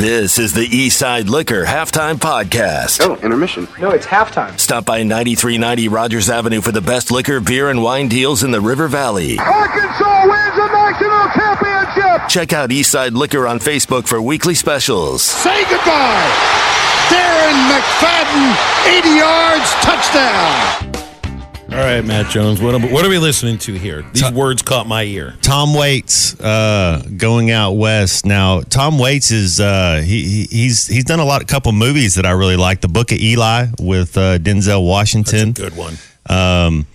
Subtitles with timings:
[0.00, 3.06] This is the Eastside Liquor Halftime Podcast.
[3.06, 3.68] Oh, intermission.
[3.78, 4.58] No, it's halftime.
[4.58, 8.62] Stop by 9390 Rogers Avenue for the best liquor, beer, and wine deals in the
[8.62, 9.38] River Valley.
[9.38, 12.28] Arkansas wins the national championship.
[12.30, 15.20] Check out Eastside Liquor on Facebook for weekly specials.
[15.20, 16.30] Say goodbye.
[17.10, 20.89] Darren McFadden, 80 yards, touchdown.
[21.72, 22.60] All right, Matt Jones.
[22.60, 24.02] What are, what are we listening to here?
[24.12, 25.34] These words caught my ear.
[25.40, 28.26] Tom Waits uh, going out west.
[28.26, 32.16] Now, Tom Waits is uh, he, he- he's he's done a lot, a couple movies
[32.16, 32.80] that I really like.
[32.80, 35.52] The Book of Eli with uh, Denzel Washington.
[35.52, 35.94] Good one.
[36.28, 36.86] Um,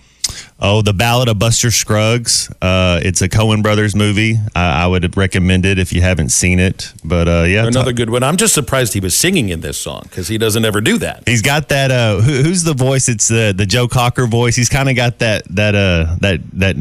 [0.60, 2.50] oh, The Ballad of Buster Scruggs.
[2.62, 4.36] Uh, it's a Coen Brothers movie.
[4.54, 6.92] I, I would recommend it if you haven't seen it.
[7.04, 8.22] But uh, yeah, Another Tom- good one.
[8.22, 11.22] I'm just surprised he was singing in this song because he doesn't ever do that.
[11.26, 11.90] He's got that.
[11.90, 13.08] Uh, who, who's the voice?
[13.08, 14.56] It's the the Joe Cocker voice.
[14.56, 16.76] He's kind of got that that uh that that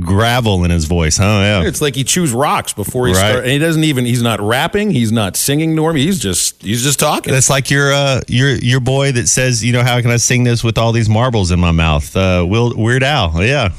[0.00, 1.24] gravel in his voice, huh?
[1.24, 1.62] Yeah.
[1.62, 3.18] It's like he chews rocks before he Right.
[3.30, 4.04] starts, and he doesn't even.
[4.04, 4.90] He's not rapping.
[4.90, 5.74] He's not singing.
[5.74, 5.96] Norm.
[5.96, 7.32] He's just he's just talking.
[7.32, 10.44] That's like your uh your your boy that says, you know, how can I sing
[10.44, 12.14] this with all these marbles in my mouth?
[12.16, 13.70] Uh, Will Weird Al, yeah.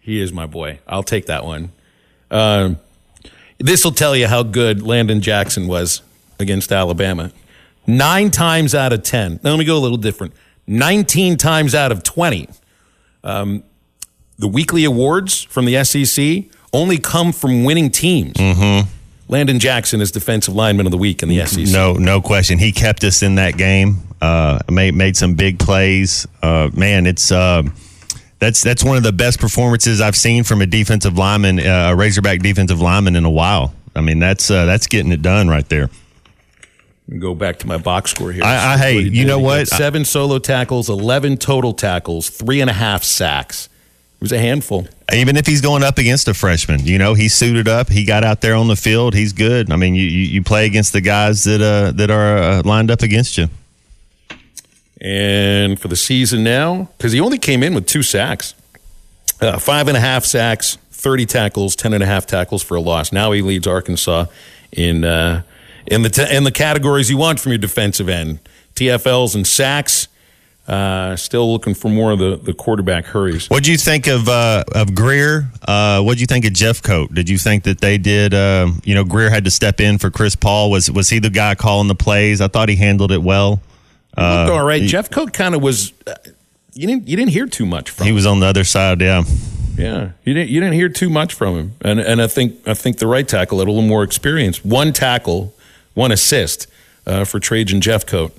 [0.00, 0.78] He is my boy.
[0.86, 1.70] I'll take that one.
[2.30, 2.78] Um,
[3.58, 6.02] this will tell you how good Landon Jackson was
[6.38, 7.32] against Alabama.
[7.88, 9.40] Nine times out of 10.
[9.42, 10.32] Now, let me go a little different.
[10.66, 12.48] 19 times out of 20.
[13.24, 13.62] Um,
[14.38, 18.34] the weekly awards from the SEC only come from winning teams.
[18.34, 18.88] Mm-hmm.
[19.28, 21.66] Landon Jackson is defensive lineman of the week in the SEC.
[21.72, 22.58] No, no question.
[22.58, 24.02] He kept us in that game.
[24.20, 26.26] Uh, made made some big plays.
[26.42, 27.62] Uh, man, it's uh,
[28.38, 31.96] that's that's one of the best performances I've seen from a defensive lineman, uh, a
[31.96, 33.74] Razorback defensive lineman in a while.
[33.96, 35.90] I mean, that's uh, that's getting it done right there.
[37.18, 38.42] Go back to my box score here.
[38.44, 39.68] I- I- hey, you know what?
[39.68, 43.68] Seven solo tackles, 11 total tackles, three and a half sacks.
[44.16, 44.88] It was a handful.
[45.12, 47.90] Even if he's going up against a freshman, you know, he suited up.
[47.90, 49.14] He got out there on the field.
[49.14, 49.70] He's good.
[49.70, 52.90] I mean, you you, you play against the guys that uh, that are uh, lined
[52.90, 53.48] up against you.
[55.00, 58.54] And for the season now, because he only came in with two sacks,
[59.40, 62.80] uh, five and a half sacks, 30 tackles, 10 and a half tackles for a
[62.80, 63.12] loss.
[63.12, 64.26] Now he leads Arkansas
[64.72, 65.42] in, uh,
[65.86, 68.40] in, the, t- in the categories you want from your defensive end
[68.74, 70.08] TFLs and sacks.
[70.68, 73.48] Uh, still looking for more of the, the quarterback hurries.
[73.48, 75.48] What do you think of uh, of Greer?
[75.66, 77.14] Uh, what do you think of Jeffcoat?
[77.14, 78.34] Did you think that they did?
[78.34, 80.72] Uh, you know, Greer had to step in for Chris Paul.
[80.72, 82.40] Was was he the guy calling the plays?
[82.40, 83.60] I thought he handled it well.
[84.16, 84.82] Looked all right.
[84.82, 85.92] he- Jeffcoat kind of was.
[86.06, 86.14] Uh,
[86.72, 88.06] you didn't you didn't hear too much from him.
[88.06, 88.14] He him.
[88.16, 89.00] was on the other side.
[89.00, 89.22] Yeah,
[89.76, 92.74] Yeah, you didn't you didn't hear too much from him, and and I think I
[92.74, 94.64] think the right tackle had a little more experience.
[94.64, 95.54] One tackle,
[95.94, 96.66] one assist
[97.06, 98.32] uh, for Trajan Jeff Jeffcoat.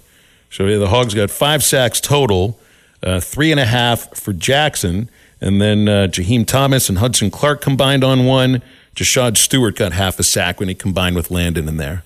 [0.50, 2.60] So yeah, the Hogs got five sacks total,
[3.04, 5.10] uh, three and a half for Jackson,
[5.42, 8.62] and then uh, Jaheim Thomas and Hudson Clark combined on one.
[8.96, 12.04] Jashaud Stewart got half a sack when he combined with Landon in there.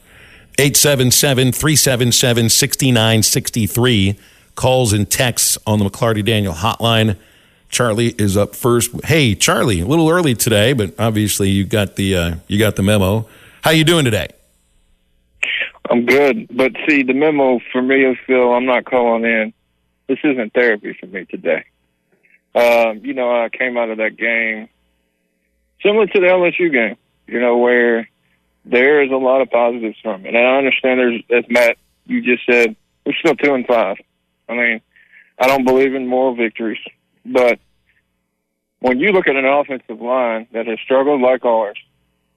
[0.58, 4.20] 877 377 6963.
[4.56, 7.16] Calls and texts on the McLarty Daniel hotline.
[7.70, 8.92] Charlie is up first.
[9.06, 12.84] Hey, Charlie, a little early today, but obviously you got the uh, you got the
[12.84, 13.28] memo.
[13.62, 14.28] How you doing today?
[15.92, 18.54] I'm good, but see, the memo for me is Phil.
[18.54, 19.54] I'm not calling in.
[20.08, 21.66] This isn't therapy for me today.
[22.56, 24.70] Um, you know, I came out of that game
[25.84, 26.96] similar to the LSU game.
[27.28, 28.10] You know, where
[28.64, 32.22] there is a lot of positives from it, and I understand there's, as Matt you
[32.22, 32.76] just said,
[33.06, 33.98] we're still two and five.
[34.48, 34.82] I mean,
[35.40, 36.80] I don't believe in moral victories,
[37.26, 37.60] but
[38.80, 41.78] when you look at an offensive line that has struggled like ours,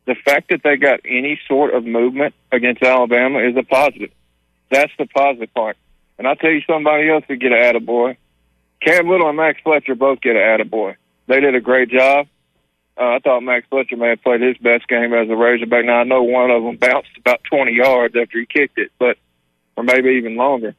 [0.06, 4.10] the fact that they got any sort of movement against Alabama is a positive.
[4.70, 5.76] That's the positive part.
[6.18, 8.16] And I'll tell you somebody else to get an attaboy.
[8.80, 10.96] Cam Little and Max Fletcher both get an attaboy.
[11.26, 12.26] They did a great job.
[12.96, 15.84] Uh, I thought Max Fletcher may have played his best game as a Razorback.
[15.84, 19.16] Now, I know one of them bounced about 20 yards after he kicked it, but
[19.76, 20.74] or maybe even longer.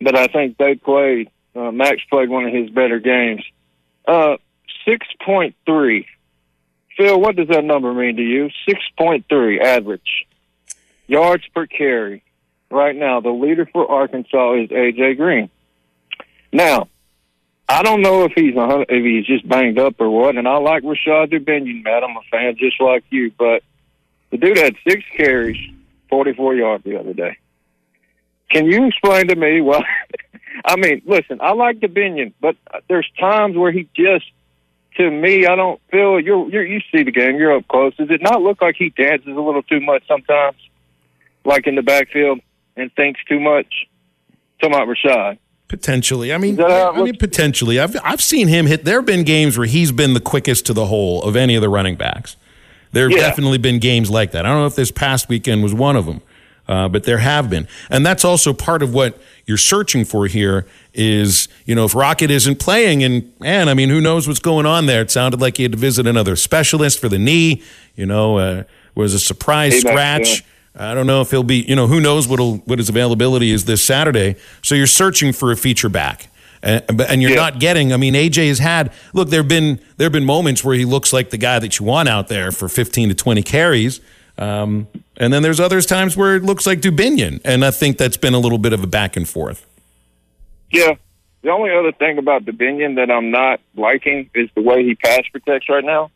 [0.00, 3.42] But I think they played, uh, Max played one of his better games.
[4.06, 4.36] Uh,
[4.86, 6.04] 6.3.
[6.98, 8.50] Phil, what does that number mean to you?
[8.68, 10.26] 6.3 average.
[11.06, 12.22] Yards per carry.
[12.70, 15.14] Right now, the leader for Arkansas is A.J.
[15.14, 15.48] Green.
[16.52, 16.88] Now,
[17.68, 20.58] I don't know if he's a, if he's just banged up or what, and I
[20.58, 22.02] like Rashod Dubinion, Matt.
[22.02, 23.62] I'm a fan just like you, but
[24.30, 25.56] the dude had six carries,
[26.10, 27.38] 44 yards the other day.
[28.50, 29.82] Can you explain to me why?
[30.64, 32.56] I mean, listen, I like Dubinion, but
[32.88, 34.26] there's times where he just
[34.96, 37.36] to me, I don't feel you're, you're you see the game.
[37.36, 37.94] You're up close.
[37.96, 40.56] Does it not look like he dances a little too much sometimes,
[41.44, 42.40] like in the backfield,
[42.76, 43.86] and thinks too much?
[44.60, 45.38] Talking about Rashod.
[45.68, 47.78] Potentially, I mean, Is that how it I mean, potentially.
[47.78, 48.84] I've I've seen him hit.
[48.84, 51.60] There have been games where he's been the quickest to the hole of any of
[51.62, 52.36] the running backs.
[52.92, 53.28] There have Yeah.
[53.28, 54.46] definitely been games like that.
[54.46, 56.22] I don't know if this past weekend was one of them.
[56.66, 60.66] uh, but there have been, and that's also part of what you're searching for here.
[60.94, 64.66] Is you know if Rocket isn't playing, and man, I mean, who knows what's going
[64.66, 65.00] on there?
[65.02, 67.62] It sounded like he had to visit another specialist for the knee.
[67.96, 68.62] You know, uh,
[68.94, 70.44] was a surprise Hey, scratch.
[70.76, 73.64] I don't know if he'll be, you know, who knows what what his availability is
[73.64, 74.36] this Saturday.
[74.62, 76.28] So you're searching for a feature back.
[76.62, 77.36] And, and you're Yeah.
[77.36, 77.92] not getting.
[77.92, 78.92] I mean, AJ has had.
[79.12, 82.08] Look, there've been there've been moments where he looks like the guy that you want
[82.08, 84.00] out there for 15 to 20 carries,
[84.38, 84.86] um,
[85.16, 88.34] and then there's others times where it looks like Dubinion, and I think that's been
[88.34, 89.66] a little bit of a back and forth.
[90.70, 90.94] Yeah.
[91.42, 95.20] The only other thing about Dubinion that I'm not liking is the way he pass
[95.30, 96.10] protects right now.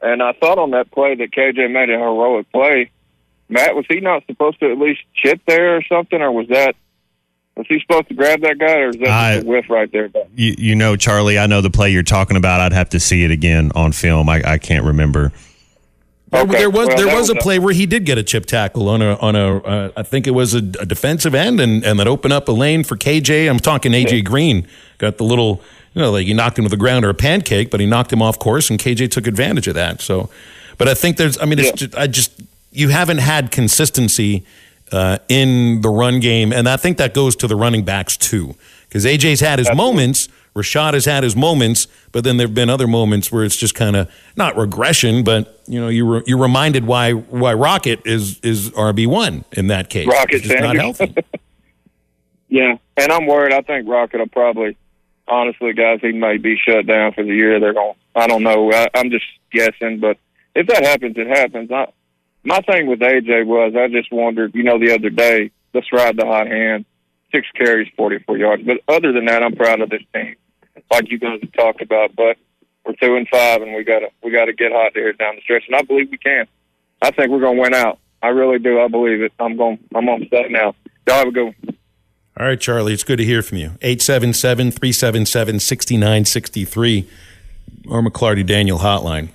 [0.00, 2.90] And I thought on that play that KJ made a heroic play.
[3.48, 6.76] Matt, was he not supposed to at least chip there or something, or was that
[7.56, 9.90] was he supposed to grab that guy, or is that I- just a whiff right
[9.92, 10.08] there?
[10.34, 12.60] You, you know, Charlie, I know the play you're talking about.
[12.60, 14.28] I'd have to see it again on film.
[14.28, 15.32] I, I can't remember.
[16.30, 18.16] There, Okay, there was well, there was a was a- play where he did get
[18.18, 21.34] a chip tackle on a on a uh, I think it was a, a defensive
[21.34, 23.48] end and and that opened up a lane for KJ.
[23.50, 24.66] I'm talking AJ Green
[24.98, 25.60] got the little
[25.94, 28.12] you know like he knocked him to the ground or a pancake, but he knocked
[28.12, 30.00] him off course and KJ took advantage of that.
[30.00, 30.30] So,
[30.78, 31.74] but I think there's I mean it's Yeah.
[31.74, 32.32] just, I just
[32.72, 34.44] you haven't had consistency
[34.92, 38.54] uh, in the run game, and I think that goes to the running backs too
[38.88, 40.28] because AJ's had his moments.
[40.54, 43.96] Rashod has had his moments, but then there've been other moments where it's just kind
[43.96, 48.70] of not regression, but you know you re, you're reminded why why Rocket is is
[48.70, 50.06] RB one in that case.
[50.06, 51.14] Rocket It's not healthy.
[52.50, 53.52] Yeah, and I'm worried.
[53.52, 54.76] I think Rocket will probably,
[55.28, 57.60] honestly, guys, he may be shut down for the year.
[57.60, 57.94] They're going.
[58.14, 58.72] I don't know.
[58.72, 60.18] I, I'm just guessing, but
[60.56, 61.70] if that happens, it happens.
[61.70, 61.86] I,
[62.42, 64.52] my thing with AJ was I just wondered.
[64.56, 66.86] You know, the other day, let's ride the hot hand.
[67.32, 68.62] Six carries, 44 yards.
[68.64, 70.36] But other than that, I'm proud of this team,
[70.90, 72.14] like you guys have talked about.
[72.16, 72.36] But
[72.84, 75.64] we're two and five, and we gotta we gotta get hot here down the stretch,
[75.66, 76.46] and I believe we can.
[77.02, 77.98] I think we're gonna win out.
[78.22, 78.80] I really do.
[78.80, 79.32] I believe it.
[79.38, 79.78] I'm going.
[79.94, 80.74] I'm on set now.
[81.06, 81.76] Y'all have a good one.
[82.38, 83.72] All right, Charlie, it's good to hear from you.
[83.82, 87.08] 877 377 6963,
[87.88, 89.28] or McLarty Daniel hotline.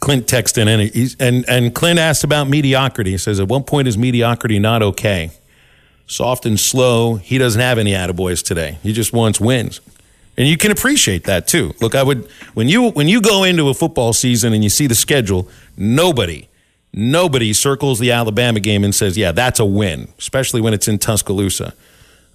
[0.00, 3.12] Clint texted in, and, and, and Clint asked about mediocrity.
[3.12, 5.30] He says, At what point, is mediocrity not okay?
[6.06, 7.16] Soft and slow.
[7.16, 8.78] He doesn't have any attaboys today.
[8.82, 9.80] He just wants wins.
[10.36, 11.74] And you can appreciate that too.
[11.80, 14.86] Look, I would when you when you go into a football season and you see
[14.86, 16.48] the schedule, nobody
[16.92, 20.98] nobody circles the Alabama game and says, "Yeah, that's a win," especially when it's in
[20.98, 21.72] Tuscaloosa.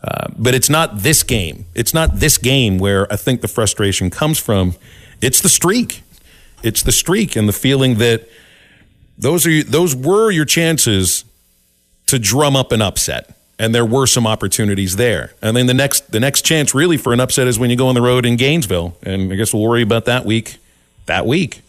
[0.01, 1.65] Uh, but it's not this game.
[1.75, 4.75] It's not this game where I think the frustration comes from.
[5.21, 6.03] It's the streak.
[6.63, 8.29] It's the streak and the feeling that
[9.17, 11.25] those are those were your chances
[12.05, 13.35] to drum up an upset.
[13.59, 15.33] And there were some opportunities there.
[15.41, 17.87] And then the next the next chance really for an upset is when you go
[17.87, 18.97] on the road in Gainesville.
[19.03, 20.57] And I guess we'll worry about that week
[21.07, 21.61] that week.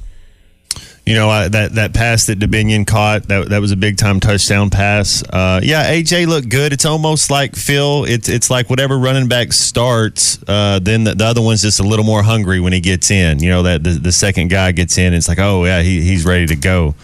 [1.07, 4.21] You know I, that that pass that Dubinion caught that that was a big time
[4.21, 5.25] touchdown pass.
[5.29, 6.73] Uh, yeah, AJ looked good.
[6.73, 8.05] It's almost like Phil.
[8.05, 11.83] It's it's like whatever running back starts, uh, then the, the other one's just a
[11.83, 13.43] little more hungry when he gets in.
[13.43, 16.25] You know that the, the second guy gets in, it's like oh yeah he, he's
[16.25, 16.95] ready to go.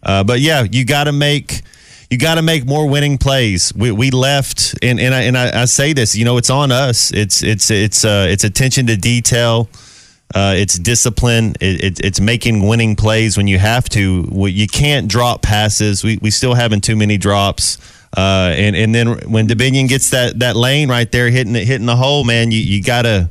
[0.00, 1.62] Uh, but yeah, you got to make
[2.10, 3.72] you got to make more winning plays.
[3.74, 6.70] We, we left, and and I and I, I say this, you know, it's on
[6.70, 7.12] us.
[7.12, 9.68] It's it's it's uh, it's attention to detail.
[10.34, 11.54] Uh, it's discipline.
[11.60, 14.28] It, it, it's making winning plays when you have to.
[14.32, 16.04] You can't drop passes.
[16.04, 17.78] We we still having too many drops.
[18.16, 21.86] Uh, and and then when Dubinion gets that that lane right there hitting it hitting
[21.86, 23.30] the hole, man, you you gotta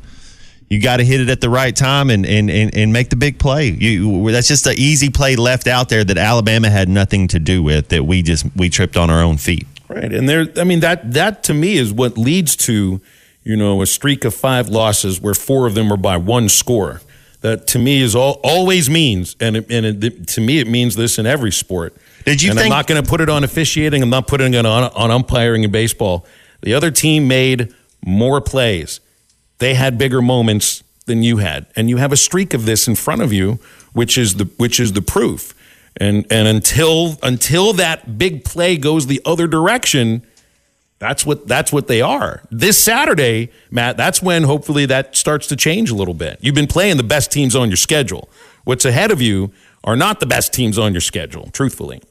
[0.69, 3.15] you got to hit it at the right time and, and, and, and make the
[3.15, 3.69] big play.
[3.69, 7.61] You, that's just an easy play left out there that Alabama had nothing to do
[7.61, 7.89] with.
[7.89, 9.67] That we just we tripped on our own feet.
[9.87, 10.11] Right.
[10.11, 12.99] And there I mean that that to me is what leads to,
[13.43, 17.01] you know, a streak of five losses where four of them are by one score.
[17.41, 20.95] That to me is all always means and it, and it, to me it means
[20.95, 21.95] this in every sport.
[22.25, 24.01] Did you and think- I'm not going to put it on officiating.
[24.01, 26.25] I'm not putting it on on umpiring in baseball.
[26.61, 27.71] The other team made
[28.03, 28.99] more plays.
[29.59, 32.95] They had bigger moments than you had, and you have a streak of this in
[32.95, 33.59] front of you,
[33.93, 35.53] which is the which is the proof.
[35.97, 40.25] And and until until that big play goes the other direction,
[40.99, 42.41] that's what that's what they are.
[42.51, 46.39] This Saturday, Matt, that's when hopefully that starts to change a little bit.
[46.41, 48.29] You've been playing the best teams on your schedule.
[48.63, 49.51] What's ahead of you
[49.83, 52.01] are not the best teams on your schedule, truthfully.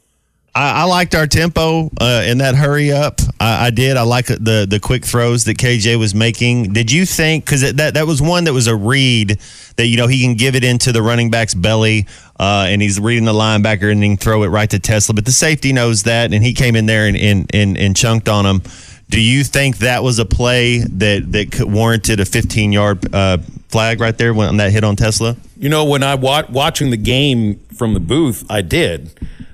[0.54, 3.20] I, I liked our tempo uh, in that hurry up.
[3.40, 3.96] I, I did.
[3.96, 6.72] I like the the quick throws that KJ was making.
[6.72, 9.40] Did you think because that that was one that was a read
[9.76, 12.06] that you know he can give it into the running back's belly
[12.38, 15.14] uh, and he's reading the linebacker and then throw it right to Tesla.
[15.14, 18.28] But the safety knows that and he came in there and and and, and chunked
[18.28, 18.62] on him.
[19.10, 24.00] Do you think that was a play that that warranted a 15 yard uh, flag
[24.00, 25.36] right there when that hit on Tesla?
[25.56, 29.10] You know, when I wa- watching the game from the booth, I did.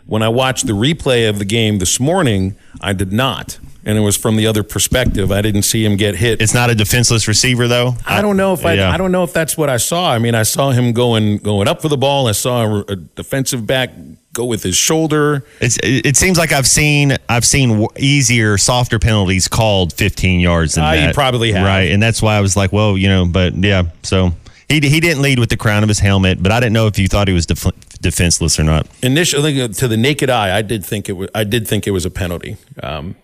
[0.07, 3.59] When I watched the replay of the game this morning, I did not.
[3.85, 5.33] And it was from the other perspective.
[5.33, 6.43] I didn't see him get hit.
[6.43, 7.95] It's not a defenseless receiver, though.
[8.07, 8.91] I don't know if I, Yeah.
[8.91, 10.13] I don't know if that's what I saw.
[10.13, 12.27] I mean, I saw him going going up for the ball.
[12.29, 13.91] I saw a, a defensive back
[14.33, 15.45] go with his shoulder.
[15.61, 20.75] It's, it it seems like I've seen I've seen easier, softer penalties called 15 yards
[20.75, 21.15] than you that.
[21.15, 21.67] probably have.
[21.67, 23.85] right, and that's why I was like, well, you know, but yeah.
[24.03, 24.33] So
[24.69, 26.99] he he didn't lead with the crown of his helmet, but I didn't know if
[26.99, 28.87] you thought he was def- defenseless or not.
[29.03, 31.29] Initially, to the naked eye, I did think it was.
[31.35, 32.57] I did think it was a penalty.
[32.83, 33.17] Um,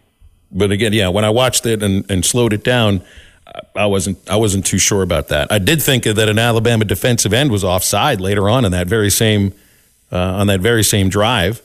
[0.51, 3.03] but again, yeah, when I watched it and, and slowed it down,
[3.75, 4.19] I wasn't.
[4.29, 5.51] I wasn't too sure about that.
[5.53, 9.11] I did think that an Alabama defensive end was offside later on in that very
[9.11, 9.53] same
[10.13, 11.61] uh, on that very same drive,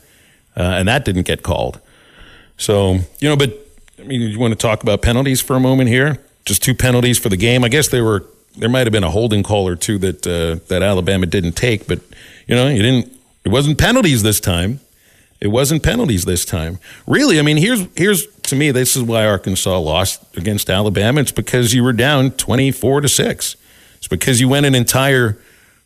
[0.56, 1.80] uh, and that didn't get called.
[2.58, 3.58] So you know, but
[4.00, 6.20] I mean, you want to talk about penalties for a moment here?
[6.46, 7.64] Just two penalties for the game.
[7.64, 8.26] I guess there were
[8.58, 11.88] there might have been a holding call or two that uh, that Alabama didn't take,
[11.88, 12.00] but
[12.48, 13.14] you know, you didn't.
[13.44, 14.80] It wasn't penalties this time.
[15.40, 16.78] It wasn't penalties this time.
[17.08, 21.22] Really, I mean, here's here's to me, this is why Arkansas lost against Alabama.
[21.22, 23.56] It's because you were down twenty four to six.
[23.98, 25.38] It's because you went an entire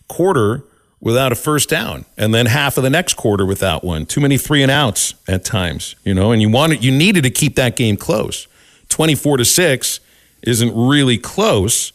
[0.08, 0.64] quarter
[1.00, 4.06] without a first down, and then half of the next quarter without one.
[4.06, 6.32] Too many three and outs at times, you know.
[6.32, 8.48] And you wanted, you needed to keep that game close.
[8.90, 10.00] Twenty four to six
[10.44, 11.92] isn't really close,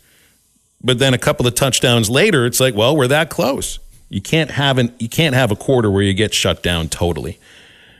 [0.82, 3.78] but then a couple of touchdowns later, it's like, well, we're that close.
[4.08, 7.38] You can't have an, you can't have a quarter where you get shut down totally.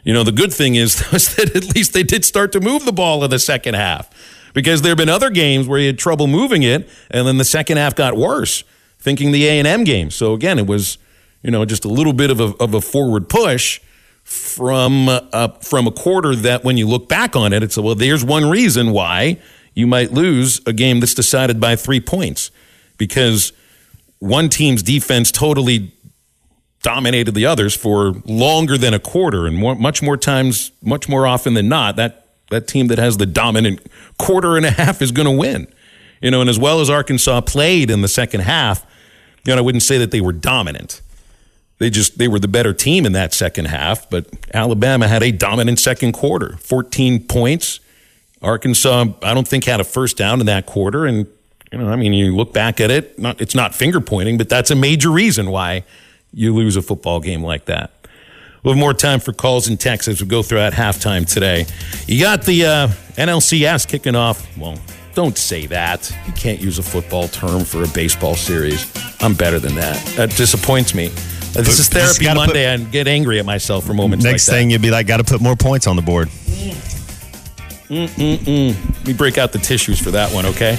[0.02, 2.84] You know, the good thing is, is that at least they did start to move
[2.84, 4.10] the ball in the second half
[4.52, 7.44] because there have been other games where you had trouble moving it and then the
[7.44, 8.64] second half got worse,
[9.00, 10.10] thinking the A&M game.
[10.10, 10.98] So again, it was,
[11.42, 13.80] you know, just a little bit of a, of a forward push
[14.22, 17.94] from, uh, from a quarter that when you look back on it, it's, a well,
[17.94, 19.40] there's one reason why
[19.74, 22.50] you might lose a game that's decided by three points
[22.98, 23.52] because
[24.18, 25.92] one team's defense totally
[26.82, 31.26] dominated the others for longer than a quarter and more, much more times, much more
[31.26, 33.80] often than not, that, that team that has the dominant
[34.18, 35.66] quarter and a half is going to win.
[36.20, 38.84] You know, and as well as Arkansas played in the second half,
[39.44, 41.00] you know, I wouldn't say that they were dominant.
[41.78, 45.32] They just they were the better team in that second half, but Alabama had a
[45.32, 46.56] dominant second quarter.
[46.58, 47.80] 14 points.
[48.42, 51.26] Arkansas, I don't think had a first down in that quarter and
[51.72, 54.48] you know, I mean, you look back at it, not it's not finger pointing, but
[54.48, 55.84] that's a major reason why
[56.32, 57.92] you lose a football game like that.
[58.62, 61.64] We'll have more time for calls and texts as we go throughout halftime today.
[62.06, 64.46] You got the uh, NLCS kicking off.
[64.58, 64.78] Well,
[65.14, 66.10] don't say that.
[66.26, 68.90] You can't use a football term for a baseball series.
[69.20, 69.96] I'm better than that.
[70.16, 71.08] That disappoints me.
[71.52, 74.70] This is therapy put- Monday and get angry at myself for moments Next like thing
[74.70, 76.28] you'd be like, got to put more points on the board.
[76.28, 76.76] that.
[77.90, 80.78] Let me break out the tissues for that one, okay?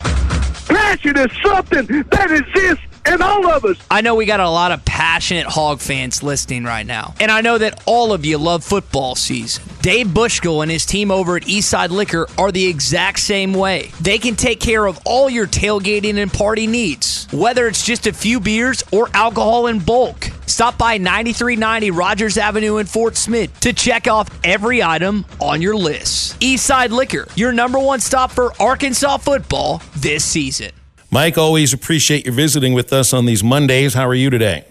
[0.00, 3.76] Passion is something that exists in all of us.
[3.90, 7.14] I know we got a lot of passionate Hog fans listening right now.
[7.20, 9.64] And I know that all of you love football season.
[9.82, 13.90] Dave Bushkill and his team over at Eastside Liquor are the exact same way.
[14.00, 18.12] They can take care of all your tailgating and party needs, whether it's just a
[18.12, 20.24] few beers or alcohol in bulk.
[20.46, 25.76] Stop by 9390 Rogers Avenue in Fort Smith to check off every item on your
[25.76, 26.40] list.
[26.40, 30.70] Eastside Liquor, your number one stop for Arkansas football this season.
[31.10, 33.94] Mike, always appreciate your visiting with us on these Mondays.
[33.94, 34.64] How are you today?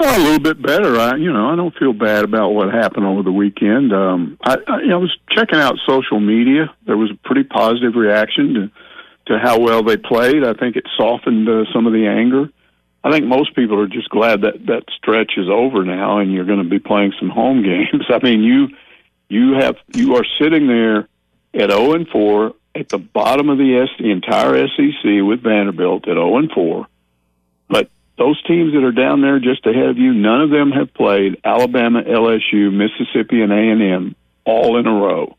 [0.00, 0.98] Oh, a little bit better.
[0.98, 3.92] I, you know, I don't feel bad about what happened over the weekend.
[3.92, 6.72] Um, I, I, I was checking out social media.
[6.86, 8.70] There was a pretty positive reaction to
[9.26, 10.42] to how well they played.
[10.42, 12.48] I think it softened uh, some of the anger.
[13.04, 16.46] I think most people are just glad that that stretch is over now, and you're
[16.46, 18.06] going to be playing some home games.
[18.08, 18.68] I mean, you
[19.28, 21.08] you have you are sitting there
[21.54, 26.08] at zero and four at the bottom of the S, the entire SEC with Vanderbilt
[26.08, 26.86] at zero and four,
[27.68, 30.92] but those teams that are down there just ahead of you, none of them have
[30.94, 35.36] played Alabama, LSU, Mississippi, and A and M all in a row.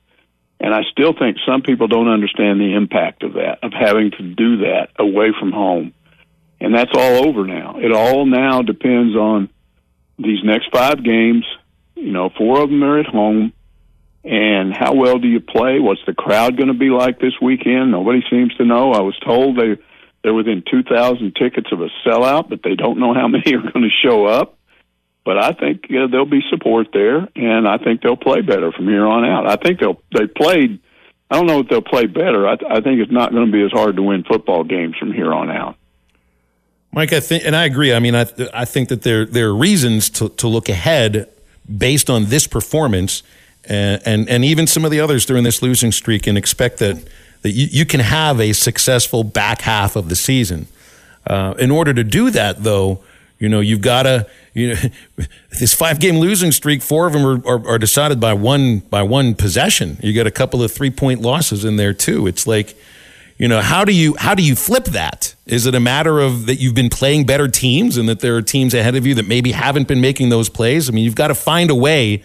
[0.59, 4.23] And I still think some people don't understand the impact of that, of having to
[4.23, 5.93] do that away from home.
[6.59, 7.79] And that's all over now.
[7.79, 9.49] It all now depends on
[10.17, 11.45] these next five games.
[11.95, 13.53] You know, four of them are at home.
[14.23, 15.79] And how well do you play?
[15.79, 17.91] What's the crowd going to be like this weekend?
[17.91, 18.91] Nobody seems to know.
[18.91, 19.77] I was told they
[20.23, 23.89] they're within 2,000 tickets of a sellout, but they don't know how many are going
[23.89, 24.57] to show up.
[25.23, 29.05] but I think there'll be support there, and I think they'll play better from here
[29.05, 29.47] on out.
[29.47, 30.79] I think they'll they played.
[31.31, 32.47] I don't know if they'll play better.
[32.47, 35.13] I, I think it's not going to be as hard to win football games from
[35.13, 35.75] here on out.
[36.91, 37.93] Mike, I think, and I agree.
[37.93, 41.29] I mean, I, I think that there there are reasons to, to look ahead
[41.77, 43.21] based on this performance,
[43.65, 47.07] and, and and even some of the others during this losing streak, and expect that
[47.41, 50.67] that you, you can have a successful back half of the season.
[51.27, 53.03] Uh, in order to do that, though,
[53.37, 54.79] you know you've got to you know
[55.59, 56.81] this five game losing streak.
[56.81, 59.97] Four of them are, are, are decided by one by one possession.
[60.01, 62.27] You got a couple of three point losses in there too.
[62.27, 62.75] It's like
[63.39, 66.45] you know how do you how do you flip that is it a matter of
[66.45, 69.27] that you've been playing better teams and that there are teams ahead of you that
[69.27, 72.21] maybe haven't been making those plays i mean you've got to find a way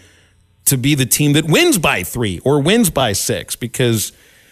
[0.65, 4.11] to be the team that wins by three or wins by six because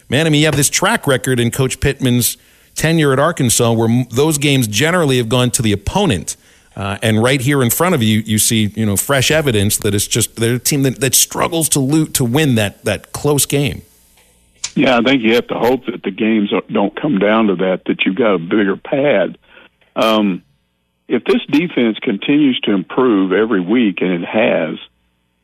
[0.09, 2.37] man i mean you have this track record in coach pittman's
[2.75, 6.35] tenure at arkansas where those games generally have gone to the opponent
[6.75, 9.93] uh, and right here in front of you, you see, you know, fresh evidence that
[9.93, 13.45] it's just they're a team that, that struggles to loot to win that that close
[13.45, 13.83] game.
[14.75, 17.83] Yeah, I think you have to hope that the games don't come down to that,
[17.85, 19.37] that you've got a bigger pad.
[19.95, 20.43] Um,
[21.07, 24.79] if this defense continues to improve every week, and it has,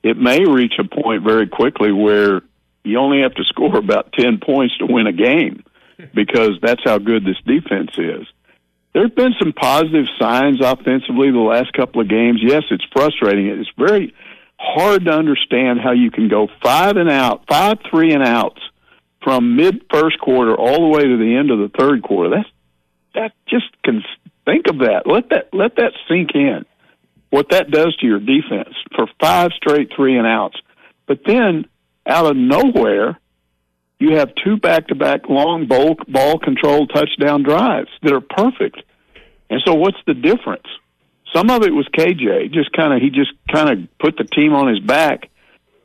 [0.03, 2.41] it may reach a point very quickly where
[2.83, 5.63] you only have to score about 10 points to win a game
[6.13, 8.27] because that's how good this defense is.
[8.93, 12.39] There have been some positive signs offensively the last couple of games.
[12.41, 13.47] Yes, it's frustrating.
[13.47, 14.15] It's very
[14.57, 18.59] hard to understand how you can go five and out, five three and outs
[19.23, 22.35] from mid first quarter all the way to the end of the third quarter.
[22.35, 22.49] That's
[23.13, 24.03] that just can
[24.45, 25.03] think of that.
[25.05, 26.65] Let that let that sink in.
[27.29, 30.57] What that does to your defense for five straight three and outs.
[31.07, 31.65] But then
[32.05, 33.19] out of nowhere,
[33.99, 38.81] you have two back to back long ball ball controlled touchdown drives that are perfect.
[39.49, 40.67] And so what's the difference?
[41.35, 44.53] Some of it was KJ, just kind of he just kind of put the team
[44.53, 45.29] on his back.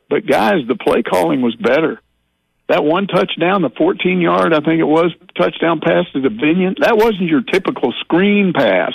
[0.09, 2.01] But guys, the play calling was better
[2.67, 6.79] that one touchdown, the 14 yard, I think it was, touchdown pass to the Binion,
[6.79, 8.93] that wasn't your typical screen pass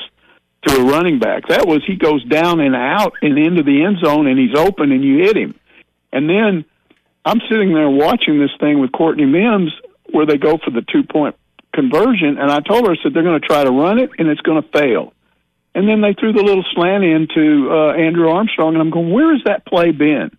[0.63, 1.49] to a running back.
[1.49, 4.93] That was he goes down and out and into the end zone and he's open
[4.93, 5.55] and you hit him.
[6.13, 6.65] And then
[7.25, 9.73] I'm sitting there watching this thing with Courtney Mims
[10.11, 11.37] where they go for the two point
[11.73, 12.39] conversion.
[12.39, 14.41] And I told her, I said, they're going to try to run it and it's
[14.41, 15.13] going to fail.
[15.75, 18.75] And then they threw the little slant into uh, Andrew Armstrong.
[18.75, 20.37] And I'm going, where has that play been?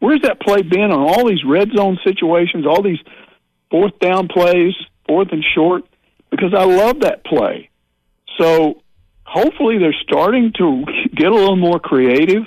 [0.00, 2.98] Where's that play been on all these red zone situations, all these
[3.70, 4.74] fourth down plays,
[5.06, 5.84] fourth and short?
[6.30, 7.70] Because I love that play.
[8.38, 8.82] So
[9.34, 12.44] hopefully they're starting to get a little more creative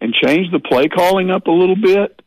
[0.00, 2.20] and change the play calling up a little bit.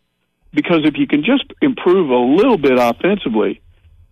[0.53, 3.61] Because if you can just improve a little bit offensively,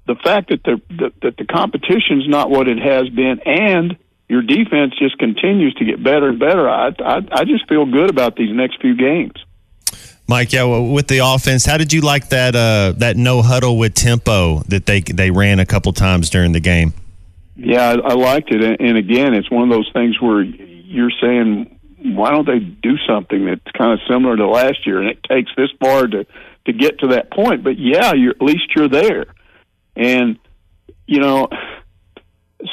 [0.06, 4.42] the fact that the that, that the competition's not what it has been, and your
[4.42, 8.36] defense just continues to get better and better, I I, I just feel good about
[8.36, 9.34] these next few games.
[10.28, 13.94] Mike, yeah, with the offense, how did you like that uh, that no huddle with
[13.96, 16.94] tempo that they they ran a couple times during the game?
[17.56, 21.12] Yeah, I, I liked it, and and again, it's one of those things where you're
[21.22, 25.00] saying, why don't they do something that's kind of similar to last year?
[25.00, 26.26] And it takes this far to
[26.66, 29.26] to get to that point, but yeah, you're at least you're there,
[29.96, 30.38] and
[31.08, 31.48] you know,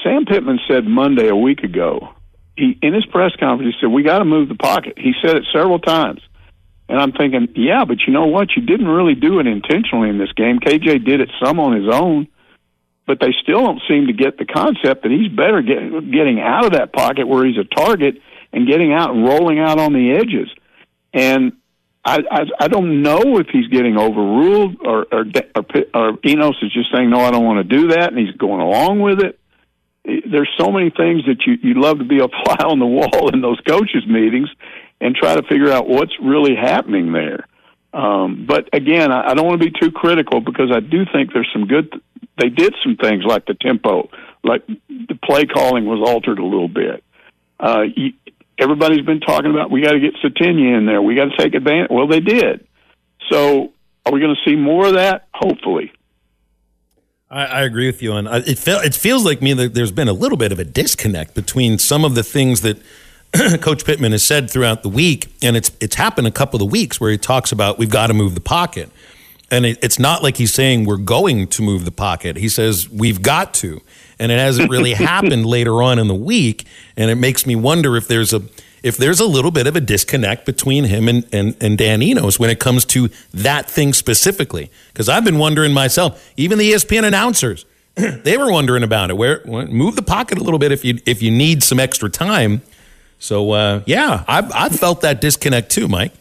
[0.03, 2.15] Sam Pittman said Monday a week ago,
[2.57, 4.95] he in his press conference, he said we got to move the pocket.
[4.97, 6.21] He said it several times
[6.93, 8.49] and I'm thinking, yeah, but you know what?
[8.55, 10.59] You didn't really do it intentionally in this game.
[10.59, 12.29] KJ did it some on his own,
[13.07, 16.65] but they still don't seem to get the concept that he's better get, getting out
[16.65, 18.17] of that pocket where he's a target
[18.53, 20.49] and getting out and rolling out on the edges.
[21.13, 21.53] And
[22.05, 26.73] I, I, I don't know if he's getting overruled or, or, or, or Enos is
[26.73, 29.39] just saying, no, I don't want to do that, and he's going along with it.
[30.05, 33.31] There's so many things that you, you'd love to be a fly on the wall
[33.33, 34.49] in those coaches' meetings
[35.01, 37.47] and try to figure out what's really happening there.
[37.93, 41.33] Um, but again, I, I don't want to be too critical because I do think
[41.33, 42.01] there's some good.
[42.39, 44.09] They did some things like the tempo,
[44.43, 47.05] like the play calling was altered a little bit.
[47.61, 48.13] Uh, you,
[48.59, 51.03] everybody's been talking about we got to get Sategna in there.
[51.03, 51.91] We got to take advantage.
[51.91, 52.67] Well, they did.
[53.31, 53.73] So,
[54.05, 55.29] are we going to see more of that?
[55.33, 55.93] Hopefully.
[57.31, 60.09] I, I agree with you, and it fe- it feels like me that there's been
[60.09, 62.79] a little bit of a disconnect between some of the things that
[63.63, 67.01] Coach Pittman has said throughout the week, and it's it's happened a couple of weeks
[67.01, 68.91] where he talks about we've got to move the pocket,
[69.53, 72.37] and it, it's not like he's saying we're going to move the pocket.
[72.37, 73.83] He says we've got to,
[74.19, 77.97] and it hasn't really happened later on in the week, and it makes me wonder
[77.97, 78.43] if there's a
[78.83, 82.41] if there's a little bit of a disconnect between him and, and, and Dan Enos
[82.41, 84.73] when it comes to that thing specifically.
[84.93, 89.17] Because I've been wondering myself, even the ESPN announcers, they were wondering about it.
[89.17, 92.63] Where move the pocket a little bit if you if you need some extra time
[93.19, 96.13] So uh, yeah, I've I've felt that disconnect too, Mike.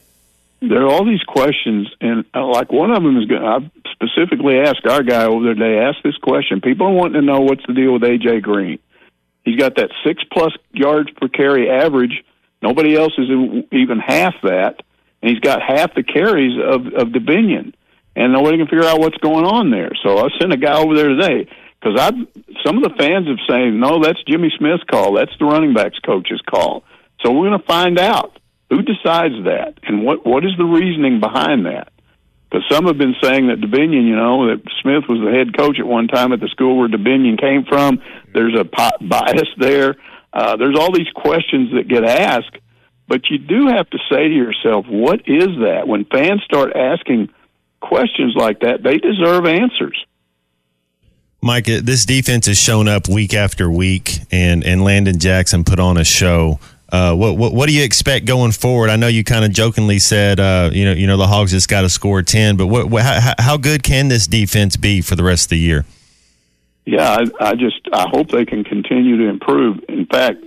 [0.62, 3.43] There are all these questions, and uh, like one of them is going.
[3.43, 5.80] I specifically asked our guy over there today.
[5.80, 6.62] Ask this question.
[6.62, 8.78] People are wanting to know what's the deal with AJ Green.
[9.43, 12.24] He's got that six plus yards per carry average.
[12.62, 13.28] Nobody else is
[13.71, 14.82] even half that,
[15.21, 17.74] and he's got half the carries of of Dubinion,
[18.15, 19.91] and nobody can figure out what's going on there.
[20.04, 21.50] So I sent a guy over there today
[21.82, 22.12] because I
[22.63, 25.13] some of the fans have saying no, that's Jimmy Smith's call.
[25.13, 26.84] That's the running backs coach's call.
[27.24, 28.38] So we're going to find out
[28.72, 31.92] who decides that and what what is the reasoning behind that.
[32.50, 35.78] Because some have been saying that Dubinion, you know, that Smith was the head coach
[35.80, 38.02] at one time at the school where Dubinion came from.
[38.34, 39.96] There's a bias there.
[40.34, 42.58] Uh, there's all these questions that get asked,
[43.08, 45.84] but you do have to say to yourself, what is that?
[45.88, 47.30] When fans start asking
[47.82, 50.06] questions like that, they deserve answers.
[51.42, 55.98] Mike, this defense has shown up week after week, and, and Landon Jackson put on
[55.98, 56.60] a show.
[56.91, 58.89] Uh, what, what, what do you expect going forward?
[58.89, 61.69] I know you kind of jokingly said, uh, you know, you know the Hogs just
[61.69, 65.15] got to score ten, but what, what, how, how good can this defense be for
[65.15, 65.86] the rest of the year?
[66.86, 69.86] Yeah, I, I just I hope they can continue to improve.
[69.88, 70.43] In fact,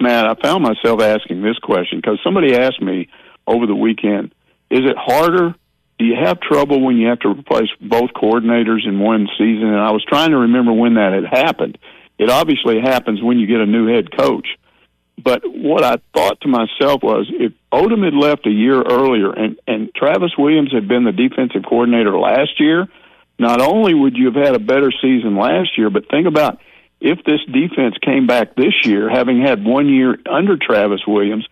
[0.00, 3.08] Matt, I found myself asking this question because somebody asked me
[3.46, 4.32] over the weekend:
[4.70, 5.54] Is it harder?
[5.98, 9.66] Do you have trouble when you have to replace both coordinators in one season?
[9.66, 11.76] And I was trying to remember when that had happened.
[12.18, 14.46] It obviously happens when you get a new head coach.
[15.22, 19.58] But what I thought to myself was if Odom had left a year earlier and,
[19.66, 22.88] and Travis Williams had been the defensive coordinator last year,
[23.38, 26.60] not only would you have had a better season last year, but think about
[27.00, 31.46] if this defense came back this year, having had one year under Travis Williams,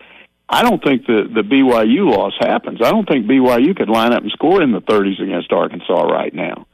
[0.48, 2.80] I don't think the, the BYU loss happens.
[2.80, 6.32] I don't think BYU could line up and score in the 30s against Arkansas right
[6.32, 6.66] now.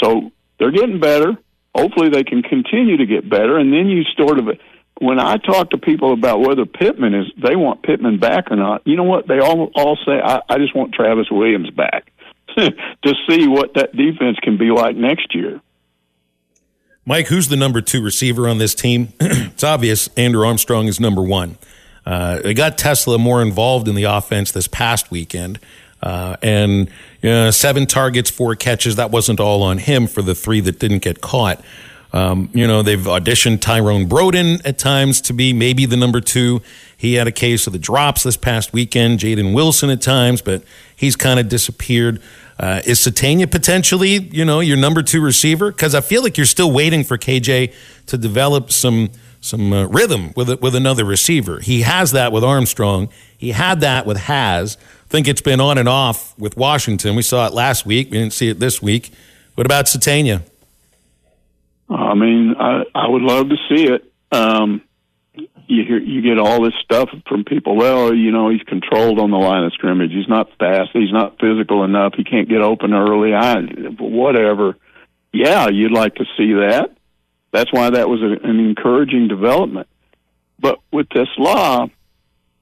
[0.00, 1.36] So they're getting better.
[1.74, 3.58] Hopefully they can continue to get better.
[3.58, 4.48] And then you sort of
[4.98, 8.82] when I talk to people about whether Pittman is they want Pittman back or not,
[8.86, 10.20] you know what they all all say?
[10.22, 12.12] I, I just want Travis Williams back
[12.56, 15.60] to see what that defense can be like next year.
[17.04, 19.12] Mike, who's the number two receiver on this team?
[19.20, 21.56] it's obvious Andrew Armstrong is number one.
[22.04, 25.58] Uh, they got Tesla more involved in the offense this past weekend.
[26.02, 26.88] Uh, and
[27.22, 28.96] you know, seven targets, four catches.
[28.96, 31.62] That wasn't all on him for the three that didn't get caught.
[32.16, 36.62] Um, you know, they've auditioned Tyrone Broden at times to be maybe the number two.
[36.96, 39.18] He had a case of the drops this past weekend.
[39.18, 40.62] Jaedon Wilson at times, but
[40.96, 42.22] he's kind of disappeared.
[42.58, 45.70] Uh, is Sategna potentially, you know, your number two receiver?
[45.70, 47.74] Because I feel like you're still waiting for KJ
[48.06, 49.10] to develop some
[49.42, 51.60] some uh, rhythm with with another receiver.
[51.60, 53.10] He has that with Armstrong.
[53.36, 54.78] He had that with Has.
[55.10, 57.14] Think it's been on and off with Washington.
[57.14, 58.10] We saw it last week.
[58.10, 59.12] We didn't see it this week.
[59.54, 60.42] What about Sategna?
[61.88, 64.12] I mean, I, I would love to see it.
[64.32, 64.82] Um,
[65.68, 67.76] you hear, you get all this stuff from people.
[67.76, 70.12] Well, you know, he's controlled on the line of scrimmage.
[70.12, 70.90] He's not fast.
[70.92, 72.14] He's not physical enough.
[72.16, 73.34] He can't get open early.
[73.34, 73.60] I,
[73.98, 74.76] whatever.
[75.32, 76.90] Yeah, you'd like to see that.
[77.52, 79.88] That's why that was a, an encouraging development.
[80.58, 81.86] But with this law,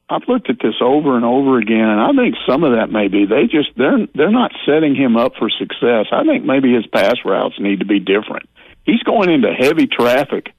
[0.08, 3.08] I've looked at this over and over again, and I think some of that may
[3.08, 6.06] be they just they're they're not setting him up for success.
[6.12, 8.48] I think maybe his pass routes need to be different
[8.84, 10.52] he's going into heavy traffic,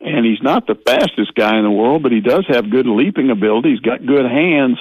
[0.00, 3.30] and he's not the fastest guy in the world, but he does have good leaping
[3.30, 3.70] ability.
[3.70, 4.78] He's got good hands.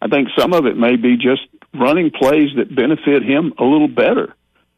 [0.00, 1.42] I think some of it may be just
[1.74, 4.34] running plays that benefit him a little better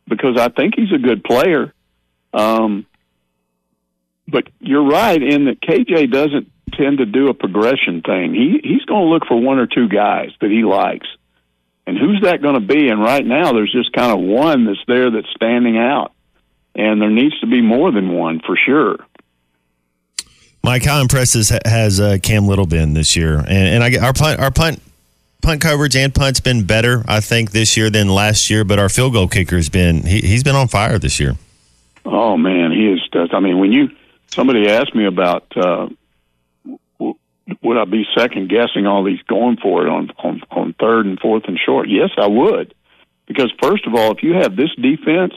[0.09, 1.73] because I think he's a good player.
[2.33, 2.87] Um,
[4.27, 8.35] but you're right in that KJ doesn't tend to do a progression thing.
[8.35, 11.07] He he's going to look for one or two guys that he likes.
[11.87, 12.88] And who's that going to be?
[12.88, 16.12] And right now, there's just kind of one that's there that's standing out
[16.79, 18.97] and there needs to be more than one for sure.
[20.62, 21.35] Mike, how impressed
[21.67, 23.38] has uh, Cam Little been this year?
[23.38, 24.81] And, and I, our punt, our punt,
[25.43, 28.64] punt coverage and punt's been better, I think, this year than last year.
[28.64, 31.37] But our field goal kicker's been he, he's been on fire this year.
[32.05, 33.01] Oh man, he is.
[33.33, 33.91] I mean, when you
[34.29, 35.88] somebody asked me about uh,
[36.99, 41.19] would I be second guessing all these going for it on, on on third and
[41.19, 41.88] fourth and short?
[41.88, 42.75] Yes, I would,
[43.27, 45.35] because first of all, if you have this defense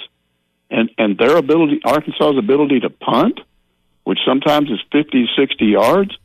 [0.71, 3.39] and and their ability, Arkansas's ability to punt,
[4.03, 6.17] which sometimes is 50, 60 yards.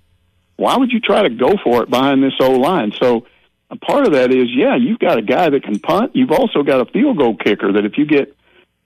[0.57, 2.93] Why would you try to go for it behind this O line?
[2.93, 3.27] So
[3.71, 6.13] a part of that is, yeah, you've got a guy that can punt.
[6.15, 8.35] You've also got a field goal kicker that if you get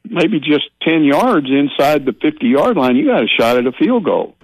[0.05, 3.73] maybe just 10 yards inside the 50 yard line, you got a shot at a
[3.73, 4.37] field goal.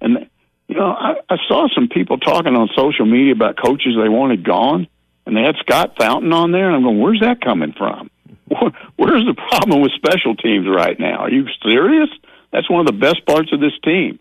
[0.00, 0.28] And,
[0.68, 4.44] you know, I, I saw some people talking on social media about coaches they wanted
[4.44, 4.88] gone,
[5.24, 8.10] and they had Scott Fountain on there, and I'm going, where's that coming from?
[8.96, 11.18] Where's the problem with special teams right now?
[11.18, 12.08] Are you serious?
[12.52, 14.18] That's one of the best parts of this team.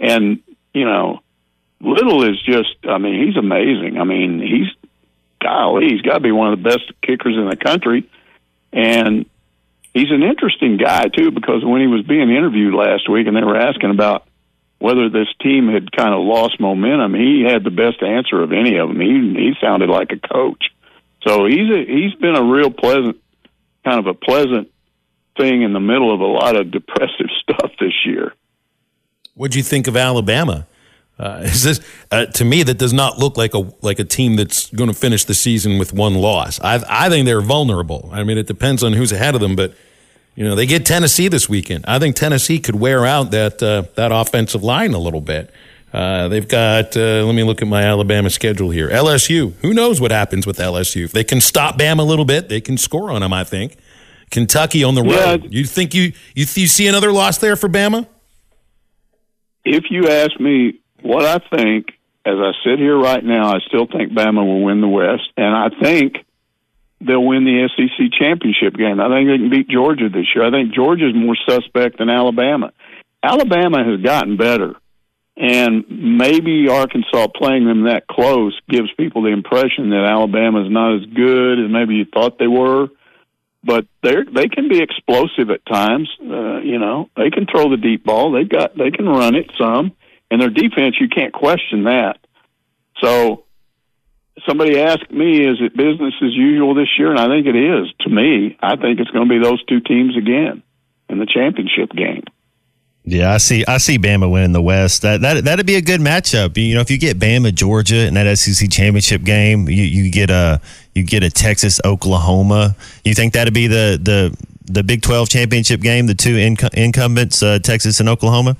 [0.00, 0.40] And,
[0.74, 1.20] you know,
[1.80, 3.98] Little is just, I mean, he's amazing.
[3.98, 4.90] I mean, he's,
[5.42, 8.08] golly, he's got to be one of the best kickers in the country.
[8.72, 9.26] And
[9.94, 13.42] he's an interesting guy, too, because when he was being interviewed last week and they
[13.42, 14.26] were asking about
[14.78, 18.76] whether this team had kind of lost momentum, he had the best answer of any
[18.76, 19.00] of them.
[19.00, 20.64] He, he sounded like a coach.
[21.26, 23.16] So he's a, he's been a real pleasant,
[23.86, 24.68] kind of a pleasant
[25.36, 28.34] thing in the middle of a lot of depressive stuff this year.
[29.34, 30.66] What do you think of Alabama?
[31.18, 34.36] Uh, is this uh, to me that does not look like a like a team
[34.36, 36.60] that's going to finish the season with one loss?
[36.60, 38.10] I I think they're vulnerable.
[38.12, 39.74] I mean, it depends on who's ahead of them, but
[40.34, 41.86] you know they get Tennessee this weekend.
[41.86, 45.50] I think Tennessee could wear out that uh, that offensive line a little bit.
[45.96, 46.94] Uh, they've got.
[46.94, 48.90] Uh, let me look at my Alabama schedule here.
[48.90, 49.54] LSU.
[49.62, 51.04] Who knows what happens with LSU?
[51.04, 53.32] If they can stop Bama a little bit, they can score on them.
[53.32, 53.78] I think.
[54.30, 55.44] Kentucky on the road.
[55.44, 55.48] Yeah.
[55.50, 58.06] You think you you, you see another loss there for Bama?
[59.64, 61.86] If you ask me what I think,
[62.26, 65.56] as I sit here right now, I still think Bama will win the West, and
[65.56, 66.16] I think
[67.00, 69.00] they'll win the SEC championship game.
[69.00, 70.44] I think they can beat Georgia this year.
[70.44, 72.72] I think Georgia's more suspect than Alabama.
[73.22, 74.74] Alabama has gotten better,
[75.36, 80.96] and maybe Arkansas playing them that close gives people the impression that Alabama is not
[80.96, 82.88] as good as maybe you thought they were.
[83.62, 86.08] But they they can be explosive at times.
[86.20, 88.30] Uh, you know, they can throw the deep ball.
[88.30, 89.92] They got they can run it some
[90.30, 92.18] and their defense, you can't question that.
[93.02, 93.44] So
[94.46, 97.10] somebody asked me, is it business as usual this year?
[97.10, 97.92] And I think it is.
[98.00, 100.62] To me, I think it's going to be those two teams again
[101.08, 102.24] in the championship game.
[103.08, 103.64] Yeah, I see.
[103.66, 105.02] I see Bama winning the West.
[105.02, 106.56] That that that'd be a good matchup.
[106.56, 110.28] You know, if you get Bama, Georgia in that SEC championship game, you, you get
[110.28, 110.60] a
[110.92, 112.74] you get a Texas, Oklahoma.
[113.04, 117.44] You think that'd be the the the Big Twelve championship game, the two inc- incumbents,
[117.44, 118.56] uh, Texas and Oklahoma.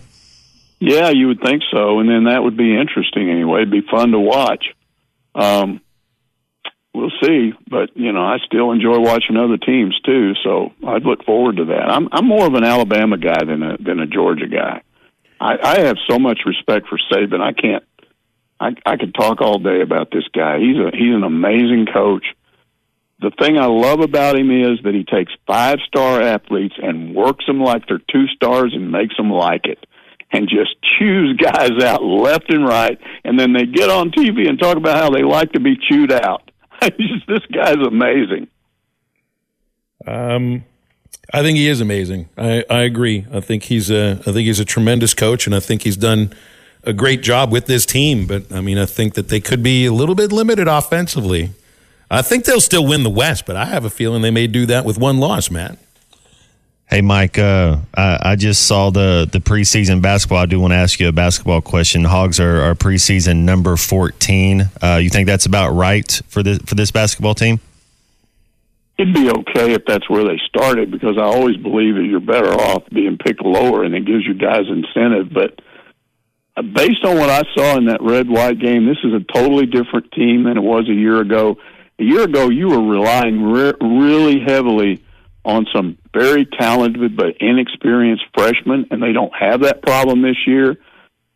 [0.78, 3.62] Yeah, you would think so, and then that would be interesting anyway.
[3.62, 4.66] It'd be fun to watch.
[5.35, 5.80] Um,
[6.96, 11.24] we'll see, but you know, I still enjoy watching other teams too, so I'd look
[11.24, 11.90] forward to that.
[11.90, 14.82] I'm I'm more of an Alabama guy than a than a Georgia guy.
[15.38, 17.40] I, I have so much respect for Saban.
[17.40, 17.85] I can't.
[18.59, 20.59] I I could talk all day about this guy.
[20.59, 22.24] He's a he's an amazing coach.
[23.20, 27.46] The thing I love about him is that he takes five star athletes and works
[27.46, 29.87] them like they're two stars and makes them like it
[30.32, 34.59] and just chews guys out left and right, and then they get on TV and
[34.59, 36.50] talk about how they like to be chewed out.
[37.28, 38.48] this guy's amazing.
[40.06, 40.64] Um,
[41.32, 42.28] I think he is amazing.
[42.36, 43.26] I, I agree.
[43.32, 46.32] I think he's a I think he's a tremendous coach, and I think he's done
[46.84, 48.26] a great job with this team.
[48.26, 51.50] But I mean, I think that they could be a little bit limited offensively.
[52.10, 54.64] I think they'll still win the West, but I have a feeling they may do
[54.66, 55.76] that with one loss, Matt.
[56.88, 60.38] Hey, Mike, uh, I, I, just saw the, the preseason basketball.
[60.38, 62.05] I do want to ask you a basketball question.
[62.05, 64.70] Hogs are, are preseason number 14.
[64.81, 67.59] Uh, you think that's about right for this, for this basketball team?
[68.99, 72.53] It'd be okay if that's where they started because I always believe that you're better
[72.55, 75.33] off being picked lower and it gives you guys incentive.
[75.35, 75.61] But
[76.57, 79.66] uh, based on what I saw in that red white game, this is a totally
[79.66, 81.59] different team than it was a year ago.
[81.99, 85.03] A year ago, you were relying re- really heavily
[85.46, 90.76] on some very talented but inexperienced freshmen, and they don't have that problem this year.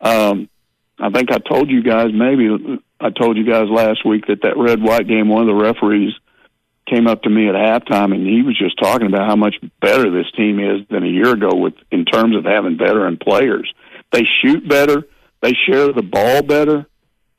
[0.01, 0.51] Um,
[0.99, 2.49] I think I told you guys, maybe
[3.01, 6.13] I told you guys last week that that red white game, one of the referees
[6.89, 10.11] came up to me at halftime, and he was just talking about how much better
[10.11, 13.73] this team is than a year ago with in terms of having veteran players.
[14.11, 15.07] They shoot better,
[15.41, 16.87] they share the ball better.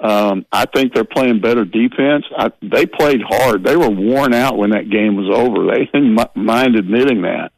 [0.01, 2.25] Um, I think they're playing better defense.
[2.35, 3.63] I, they played hard.
[3.63, 5.71] They were worn out when that game was over.
[5.71, 7.51] They didn't m- mind admitting that.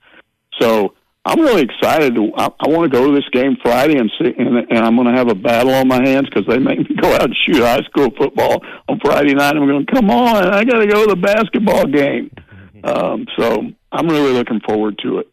[0.60, 0.94] So
[1.26, 2.16] I'm really excited.
[2.16, 4.96] To, I, I want to go to this game Friday and see, and, and I'm
[4.98, 7.36] going to have a battle on my hands because they make me go out and
[7.46, 9.56] shoot high school football on Friday night.
[9.56, 12.32] I'm going, come on, I got to go to the basketball game.
[12.86, 13.62] Um, so
[13.94, 15.33] I'm really looking forward to it.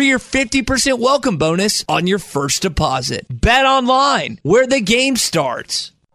[0.00, 3.26] for your 50% welcome bonus on your first deposit.
[3.28, 5.92] Bet online, where the game starts.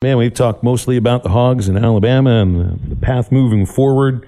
[0.00, 4.24] Man, we've talked mostly about the Hogs in Alabama and the, the path moving forward.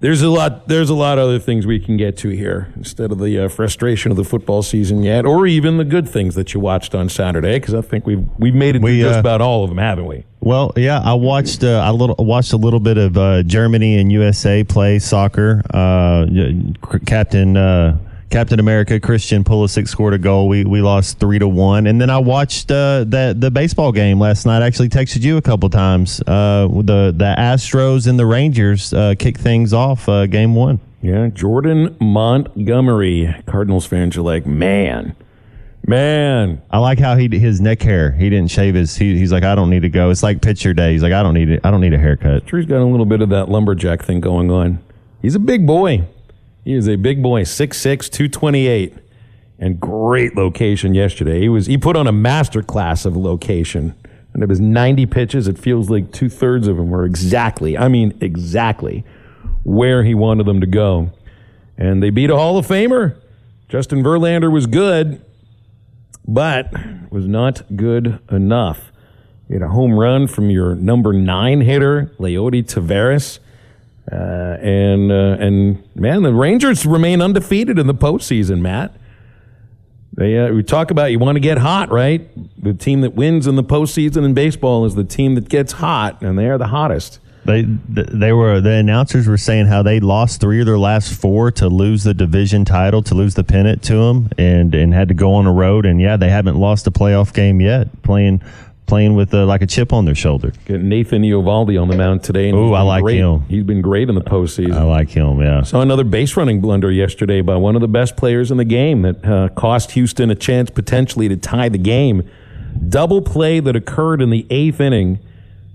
[0.00, 0.66] There's a lot.
[0.66, 3.48] There's a lot of other things we can get to here instead of the uh,
[3.48, 7.08] frustration of the football season yet, or even the good things that you watched on
[7.08, 7.56] Saturday.
[7.60, 9.78] Because I think we've we've made it We, through just uh, about all of them,
[9.78, 10.24] haven't we?
[10.40, 14.10] Well, yeah, I watched uh, I little watched a little bit of uh, Germany and
[14.10, 15.62] USA play soccer.
[15.72, 17.96] Uh, c- Captain uh,
[18.30, 20.48] Captain America Christian Pulisic scored a goal.
[20.48, 24.18] We we lost three to one, and then I watched uh, the the baseball game
[24.18, 24.62] last night.
[24.62, 26.20] I actually texted you a couple times.
[26.26, 30.80] Uh, the the Astros and the Rangers uh, kicked things off uh, game one.
[31.02, 33.32] Yeah, Jordan Montgomery.
[33.46, 35.14] Cardinals fans are like, man,
[35.86, 36.62] man.
[36.70, 38.10] I like how he his neck hair.
[38.10, 38.96] He didn't shave his.
[38.96, 40.10] He, he's like, I don't need to go.
[40.10, 40.92] It's like pitcher day.
[40.92, 41.60] He's like, I don't need it.
[41.62, 42.48] I don't need a haircut.
[42.48, 44.82] Sure, he's got a little bit of that lumberjack thing going on.
[45.22, 46.04] He's a big boy.
[46.66, 48.94] He is a big boy, 6'6", 228,
[49.60, 51.40] and great location yesterday.
[51.40, 53.94] He was he put on a master class of location.
[54.34, 55.46] And it was 90 pitches.
[55.46, 59.04] It feels like two thirds of them were exactly, I mean, exactly
[59.62, 61.12] where he wanted them to go.
[61.78, 63.16] And they beat a Hall of Famer.
[63.68, 65.24] Justin Verlander was good,
[66.26, 66.72] but
[67.12, 68.90] was not good enough.
[69.48, 73.38] You had a home run from your number nine hitter, Leody Taveras.
[74.10, 78.60] Uh, and uh, and man, the Rangers remain undefeated in the postseason.
[78.60, 78.94] Matt,
[80.12, 82.28] they uh, we talk about you want to get hot, right?
[82.62, 86.22] The team that wins in the postseason in baseball is the team that gets hot,
[86.22, 87.18] and they are the hottest.
[87.46, 91.50] They they were the announcers were saying how they lost three of their last four
[91.52, 95.14] to lose the division title to lose the pennant to them and and had to
[95.14, 98.42] go on the road and yeah they haven't lost a playoff game yet playing
[98.86, 100.52] playing with uh, like a chip on their shoulder.
[100.64, 102.50] Get Nathan Eovaldi on the mound today.
[102.50, 103.18] Ooh, I like great.
[103.18, 103.40] him.
[103.48, 104.74] He's been great in the postseason.
[104.74, 105.40] I like him.
[105.40, 105.62] Yeah.
[105.62, 109.02] Saw another base running blunder yesterday by one of the best players in the game
[109.02, 112.28] that uh, cost Houston a chance potentially to tie the game.
[112.88, 115.18] Double play that occurred in the eighth inning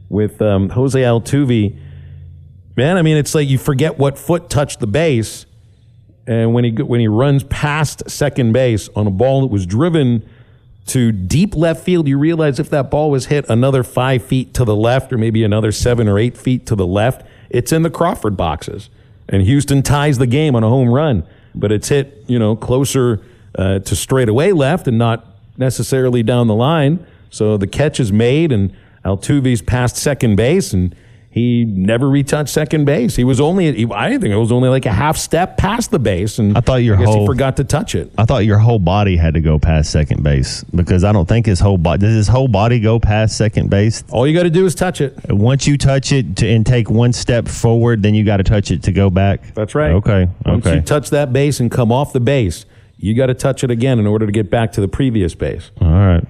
[0.09, 1.77] with um, Jose Altuve.
[2.77, 5.45] Man, I mean, it's like you forget what foot touched the base,
[6.25, 10.27] and when he when he runs past second base on a ball that was driven
[10.91, 14.65] to deep left field, you realize if that ball was hit another five feet to
[14.65, 17.89] the left, or maybe another seven or eight feet to the left, it's in the
[17.89, 18.89] Crawford boxes,
[19.29, 21.23] and Houston ties the game on a home run.
[21.55, 23.21] But it's hit, you know, closer
[23.55, 25.25] uh, to straightaway left and not
[25.57, 27.05] necessarily down the line.
[27.29, 28.73] So the catch is made, and
[29.05, 30.95] Altuve's past second base, and
[31.31, 33.15] he never retouched second base.
[33.15, 35.97] He was only, he, I think it was only like a half step past the
[35.97, 38.11] base, and I thought your guess he whole- forgot to touch it.
[38.17, 41.45] I thought your whole body had to go past second base because I don't think
[41.45, 44.03] his whole body does his whole body go past second base.
[44.11, 45.17] All you got to do is touch it.
[45.29, 48.69] Once you touch it to, and take one step forward, then you got to touch
[48.69, 49.53] it to go back.
[49.53, 49.91] That's right.
[49.91, 50.27] Okay.
[50.45, 50.75] Once okay.
[50.75, 52.65] you touch that base and come off the base,
[52.97, 55.71] you got to touch it again in order to get back to the previous base.
[55.79, 56.25] All right.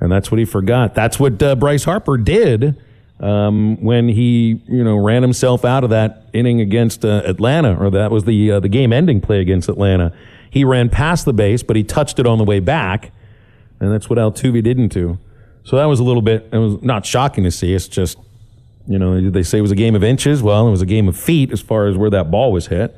[0.00, 0.96] And that's what he forgot.
[0.96, 2.76] That's what uh, Bryce Harper did
[3.20, 7.90] um, when he, you know, ran himself out of that inning against uh, Atlanta, or
[7.90, 10.12] that was the uh, the game-ending play against Atlanta.
[10.50, 13.12] He ran past the base, but he touched it on the way back,
[13.78, 15.18] and that's what Altuve didn't do.
[15.64, 16.48] So that was a little bit.
[16.50, 17.74] It was not shocking to see.
[17.74, 18.16] It's just,
[18.88, 20.42] you know, they say it was a game of inches.
[20.42, 22.96] Well, it was a game of feet as far as where that ball was hit,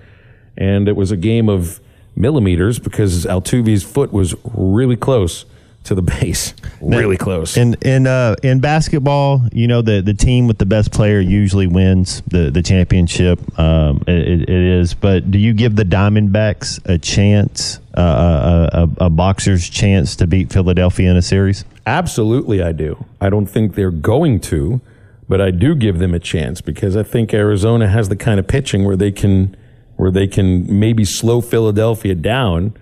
[0.57, 1.81] and it was a game of
[2.15, 5.47] millimeters because Altuve's foot was really close
[5.85, 7.57] to the base, really close.
[7.57, 11.67] In in uh, in basketball, you know the the team with the best player usually
[11.67, 13.41] wins the the championship.
[13.59, 19.07] Um, it, it is, but do you give the Diamondbacks a chance, uh, a, a,
[19.07, 21.65] a boxer's chance to beat Philadelphia in a series?
[21.87, 23.05] Absolutely, I do.
[23.21, 24.81] I don't think they're going to,
[25.29, 28.47] but I do give them a chance because I think Arizona has the kind of
[28.47, 29.57] pitching where they can,
[29.97, 32.77] where they can maybe slow Philadelphia down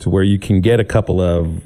[0.00, 1.62] to where you can get a couple of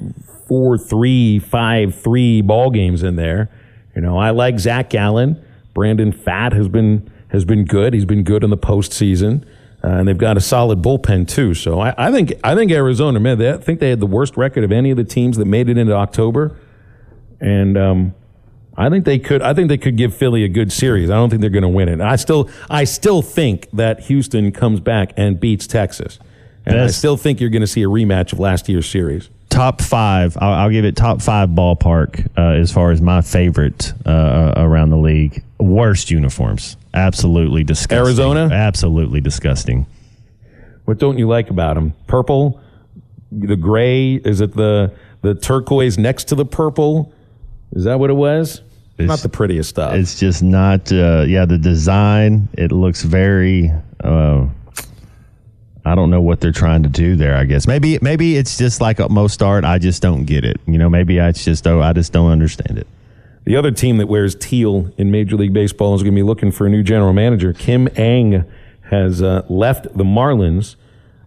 [0.47, 3.49] four, three, five, three ball games in there.
[3.95, 5.43] You know, I like Zach Gallen.
[5.73, 7.93] Brandon Pfaadt has been has been good.
[7.93, 9.45] He's been good in the postseason.
[9.83, 11.53] Uh, and they've got a solid bullpen too.
[11.53, 14.35] So I, I think I think Arizona, man, they, I think they had the worst
[14.35, 16.57] record of any of the teams that made it into October,
[17.39, 18.15] and um,
[18.75, 19.41] I think they could.
[19.41, 21.11] I think they could give Philly a good series.
[21.11, 22.01] I don't think they're going to win it.
[22.01, 26.17] I still I still think that Houston comes back and beats Texas,
[26.67, 29.29] and I still think you're going to see a rematch of last year's series.
[29.49, 30.37] top five.
[30.39, 34.89] I'll, I'll give it top five ballpark uh, as far as my favorite uh, around
[34.89, 35.43] the league.
[35.59, 38.05] Worst uniforms, absolutely disgusting.
[38.05, 38.49] Arizona?
[38.53, 39.87] absolutely disgusting.
[40.85, 41.93] What don't you like about them?
[42.07, 42.61] Purple,
[43.31, 44.15] the gray.
[44.15, 47.11] Is it the the turquoise next to the purple?
[47.73, 48.61] Is that what it was?
[48.97, 49.93] It's, not the prettiest stuff.
[49.93, 50.91] It's just not.
[50.91, 52.47] Uh, yeah, the design.
[52.53, 53.71] It looks very.
[53.99, 54.47] Uh,
[55.87, 57.35] I don't know what they're trying to do there.
[57.35, 59.63] I guess maybe maybe it's just like most art.
[59.63, 60.59] I just don't get it.
[60.67, 62.87] You know, maybe I just oh I just don't understand it.
[63.45, 66.51] The other team that wears teal in Major League Baseball is going to be looking
[66.51, 67.53] for a new general manager.
[67.53, 68.43] Kim Ng
[68.89, 70.75] has uh, left the Marlins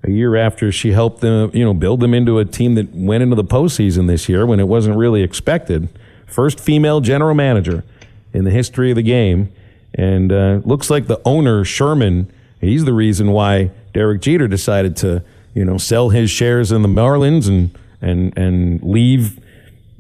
[0.02, 3.22] a year after she helped them, you know, build them into a team that went
[3.22, 5.88] into the postseason this year when it wasn't really expected.
[6.26, 7.84] First female general manager
[8.32, 9.50] in the history of the game,
[9.94, 12.30] and uh, looks like the owner Sherman.
[12.61, 15.22] He's the reason why Derek Jeter decided to,
[15.54, 19.40] you know, sell his shares in the Marlins and and and leave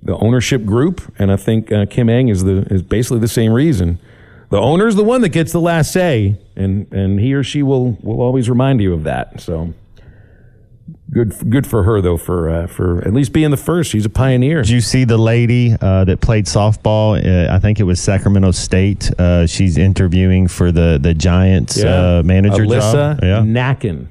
[0.02, 1.00] the ownership group.
[1.18, 3.98] And I think uh, Kim Ng is the is basically the same reason.
[4.50, 7.62] The owner is the one that gets the last say, and and he or she
[7.62, 9.40] will will always remind you of that.
[9.40, 9.74] So.
[11.12, 12.16] Good, good for her though.
[12.16, 14.62] For uh, for at least being the first, she's a pioneer.
[14.62, 17.18] Did you see the lady uh, that played softball?
[17.18, 19.10] Uh, I think it was Sacramento State.
[19.18, 23.24] Uh, she's interviewing for the the Giants uh, manager Alyssa job.
[23.24, 23.38] Yeah.
[23.40, 24.06] Nakken,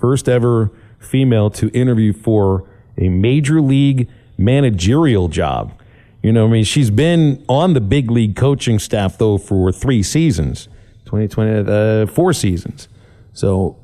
[0.00, 2.64] first ever female to interview for
[2.96, 5.78] a major league managerial job.
[6.22, 10.02] You know, I mean, she's been on the big league coaching staff though for three
[10.02, 10.68] seasons,
[11.04, 12.88] 2020, uh, four seasons.
[13.34, 13.76] So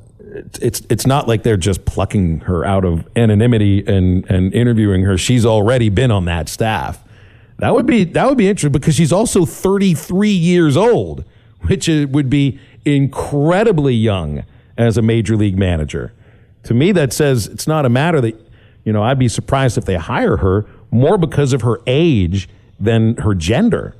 [0.60, 5.16] it's it's not like they're just plucking her out of anonymity and and interviewing her.
[5.16, 7.02] She's already been on that staff.
[7.58, 11.24] That would be that would be interesting because she's also 33 years old,
[11.62, 14.44] which would be incredibly young
[14.76, 16.12] as a major league manager.
[16.64, 18.36] To me, that says it's not a matter that
[18.84, 22.48] you know I'd be surprised if they hire her more because of her age
[22.78, 23.94] than her gender.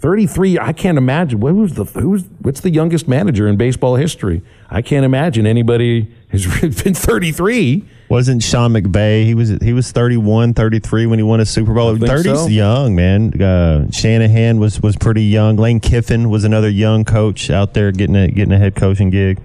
[0.00, 1.40] 33, I can't imagine.
[1.40, 4.42] What was the who's what's the youngest manager in baseball history?
[4.70, 6.46] I can't imagine anybody has
[6.82, 7.84] been 33.
[8.08, 9.24] Wasn't Sean McVay?
[9.24, 11.94] He was he was 31, 33 when he won a Super Bowl.
[11.96, 12.46] 30's so.
[12.46, 13.40] young, man.
[13.40, 15.56] Uh, Shanahan was was pretty young.
[15.56, 19.38] Lane Kiffin was another young coach out there getting a getting a head coaching gig.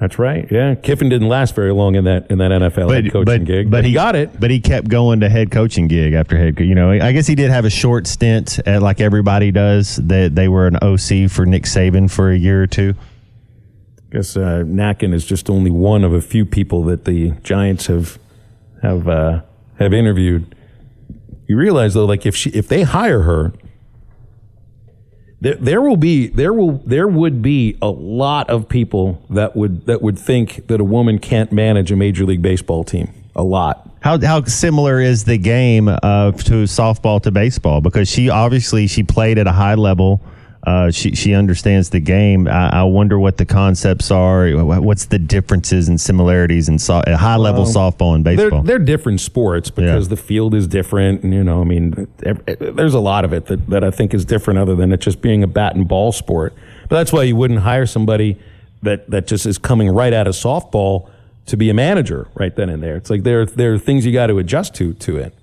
[0.00, 0.50] That's right.
[0.50, 3.70] Yeah, Kiffin didn't last very long in that in that NFL head coaching but, gig,
[3.70, 4.40] but he got it.
[4.40, 6.58] But he kept going to head coaching gig after head.
[6.58, 9.96] You know, I guess he did have a short stint, at, like everybody does.
[9.96, 12.94] That they were an OC for Nick Saban for a year or two.
[13.98, 17.86] I guess uh, Nakken is just only one of a few people that the Giants
[17.88, 18.18] have
[18.80, 19.42] have uh,
[19.78, 20.54] have interviewed.
[21.46, 23.52] You realize though, like if she if they hire her,
[25.40, 29.86] there, there will be there will there would be a lot of people that would
[29.86, 33.12] that would think that a woman can't manage a major league baseball team.
[33.36, 33.88] A lot.
[34.00, 37.80] How how similar is the game uh, to softball to baseball?
[37.80, 40.20] Because she obviously she played at a high level.
[40.62, 42.46] Uh, she she understands the game.
[42.46, 44.50] I, I wonder what the concepts are.
[44.50, 48.62] What's the differences and similarities in so, high level softball and They're, baseball?
[48.62, 51.22] they're different sports because the field is different.
[51.22, 54.26] And, you know, I mean, there's a lot of it that, that I think is
[54.26, 56.52] different other than it just being a bat and ball sport.
[56.90, 58.38] But that's why you wouldn't hire somebody
[58.82, 61.08] that, that just is coming right out of softball
[61.46, 62.96] to be a manager right then and there.
[62.96, 65.34] It's like there, there are things you got to adjust to, to it.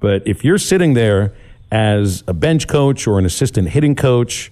[0.00, 1.32] But if you're sitting there
[1.70, 4.50] as a bench coach or an assistant hitting coach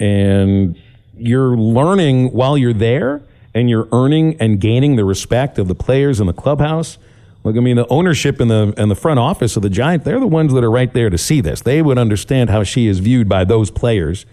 [0.00, 0.76] and
[1.16, 3.22] you're learning while you're there
[3.54, 6.98] and you're earning and gaining the respect of the players in the clubhouse.
[7.44, 10.20] Look, I mean, the ownership and the and the front office of the Giant, they're
[10.20, 11.60] the ones that are right there to see this.
[11.60, 14.26] They would understand how she is viewed by those players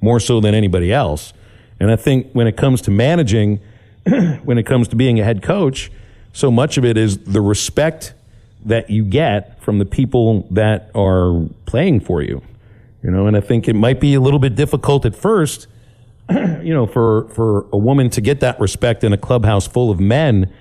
[0.00, 1.32] more so than anybody else.
[1.80, 3.60] And I think when it comes to managing,
[4.44, 5.90] when it comes to being a head coach,
[6.32, 8.12] so much of it is the respect
[8.64, 12.42] that you get from the people that are playing for you.
[13.02, 15.66] You know, and I think it might be a little bit difficult at first,
[16.30, 20.00] you know, for for a woman to get that respect in a clubhouse full of
[20.00, 20.52] men.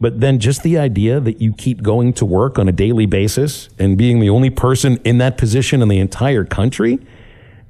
[0.00, 3.68] But then just the idea that you keep going to work on a daily basis
[3.80, 6.98] and being the only person in that position in the entire country,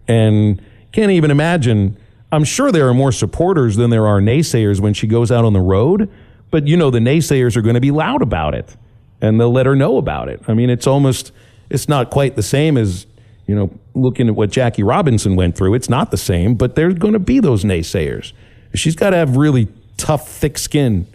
[0.06, 0.60] and
[0.92, 1.96] can't even imagine.
[2.30, 5.54] I'm sure there are more supporters than there are naysayers when she goes out on
[5.54, 6.10] the road.
[6.50, 8.76] But you know, the naysayers are going to be loud about it,
[9.20, 10.42] and they'll let her know about it.
[10.48, 11.32] I mean, it's almost,
[11.70, 13.06] it's not quite the same as
[13.48, 15.74] you know, looking at what Jackie Robinson went through.
[15.74, 18.32] It's not the same, but there's going to be those naysayers.
[18.74, 21.06] She's got to have really tough, thick skin,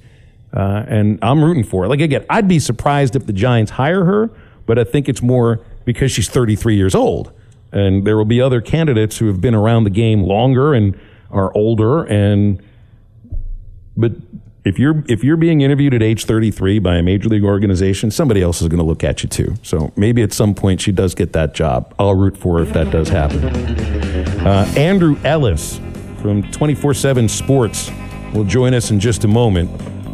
[0.51, 1.87] uh, and I'm rooting for her.
[1.87, 4.31] Like again, I'd be surprised if the Giants hire her,
[4.65, 7.31] but I think it's more because she's 33 years old,
[7.71, 11.55] and there will be other candidates who have been around the game longer and are
[11.55, 12.61] older, and
[13.95, 14.11] but
[14.65, 18.41] if you're if you're being interviewed at age 33 by a major league organization, somebody
[18.41, 19.55] else is going to look at you too.
[19.61, 21.93] So maybe at some point she does get that job.
[21.99, 23.43] I'll root for her if that does happen.
[24.45, 25.79] Uh, Andrew Ellis
[26.21, 27.91] from 24/7 Sports
[28.33, 29.69] will join us in just a moment.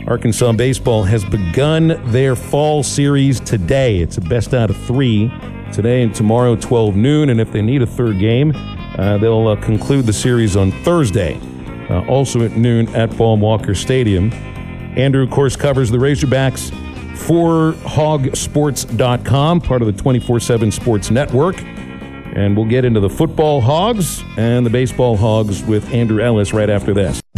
[0.08, 4.00] Arkansas baseball has begun their fall series today.
[4.00, 5.32] It's a best out of three
[5.72, 7.30] today and tomorrow, 12 noon.
[7.30, 8.54] And if they need a third game,
[8.97, 11.39] uh, they'll uh, conclude the series on Thursday
[11.89, 14.31] uh, also at noon at Baum-Walker Stadium.
[14.95, 16.71] Andrew, of course, covers the Razorbacks
[17.17, 21.61] for hogsports.com, part of the 24 7 Sports Network.
[21.61, 26.69] And we'll get into the football hogs and the baseball hogs with Andrew Ellis right
[26.69, 27.21] after this.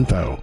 [0.00, 0.42] info.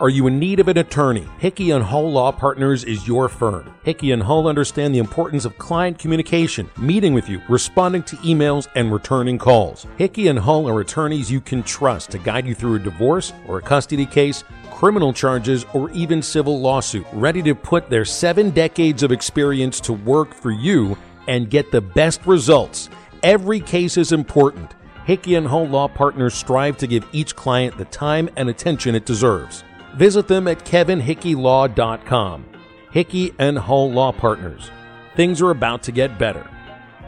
[0.00, 1.26] Are you in need of an attorney?
[1.40, 3.74] Hickey and Hull Law Partners is your firm.
[3.82, 8.68] Hickey and Hull understand the importance of client communication, meeting with you, responding to emails,
[8.76, 9.88] and returning calls.
[9.96, 13.58] Hickey and Hull are attorneys you can trust to guide you through a divorce or
[13.58, 19.02] a custody case, criminal charges, or even civil lawsuit, ready to put their seven decades
[19.02, 20.96] of experience to work for you
[21.26, 22.88] and get the best results.
[23.24, 24.74] Every case is important.
[25.08, 29.06] Hickey and Hull Law Partners strive to give each client the time and attention it
[29.06, 29.64] deserves.
[29.94, 32.44] Visit them at kevinhickeylaw.com.
[32.90, 34.70] Hickey and Hull Law Partners.
[35.16, 36.46] Things are about to get better.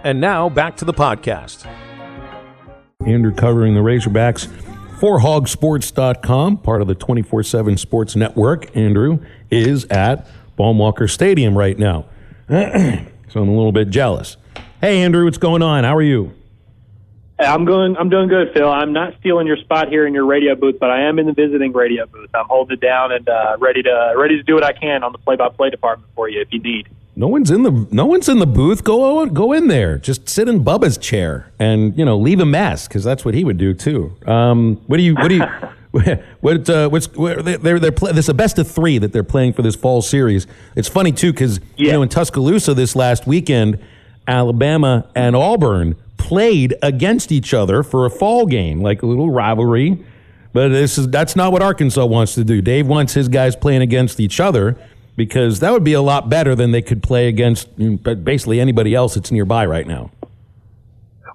[0.03, 1.70] And now back to the podcast.
[3.05, 4.46] Andrew covering the Razorbacks
[4.98, 8.74] for hogsports.com, part of the 24 7 Sports Network.
[8.74, 9.18] Andrew
[9.51, 10.26] is at
[10.57, 12.07] Baum-Walker Stadium right now.
[12.48, 14.38] so I'm a little bit jealous.
[14.80, 15.84] Hey, Andrew, what's going on?
[15.84, 16.32] How are you?
[17.41, 17.97] I'm going.
[17.97, 18.70] I'm doing good, Phil.
[18.70, 21.32] I'm not stealing your spot here in your radio booth, but I am in the
[21.32, 22.30] visiting radio booth.
[22.34, 25.12] I'm holding it down and uh, ready to ready to do what I can on
[25.12, 26.88] the play-by-play department for you if you need.
[27.16, 28.84] No one's in the no one's in the booth.
[28.84, 29.99] Go go in there.
[29.99, 33.45] Just sit in Bubba's chair and you know leave a mess because that's what he
[33.45, 34.16] would do too.
[34.26, 35.45] Um, what do you what do you
[36.41, 39.24] what uh, what's they're they're, they're play, this is a best of three that they're
[39.24, 40.47] playing for this fall series.
[40.76, 41.86] It's funny too because yeah.
[41.86, 43.80] you know in Tuscaloosa this last weekend,
[44.28, 45.97] Alabama and Auburn
[46.31, 49.99] played against each other for a fall game, like a little rivalry.
[50.53, 52.62] But this is that's not what Arkansas wants to do.
[52.62, 54.76] Dave wants his guys playing against each other
[55.16, 58.95] because that would be a lot better than they could play against mm, basically anybody
[58.95, 60.12] else that's nearby right now.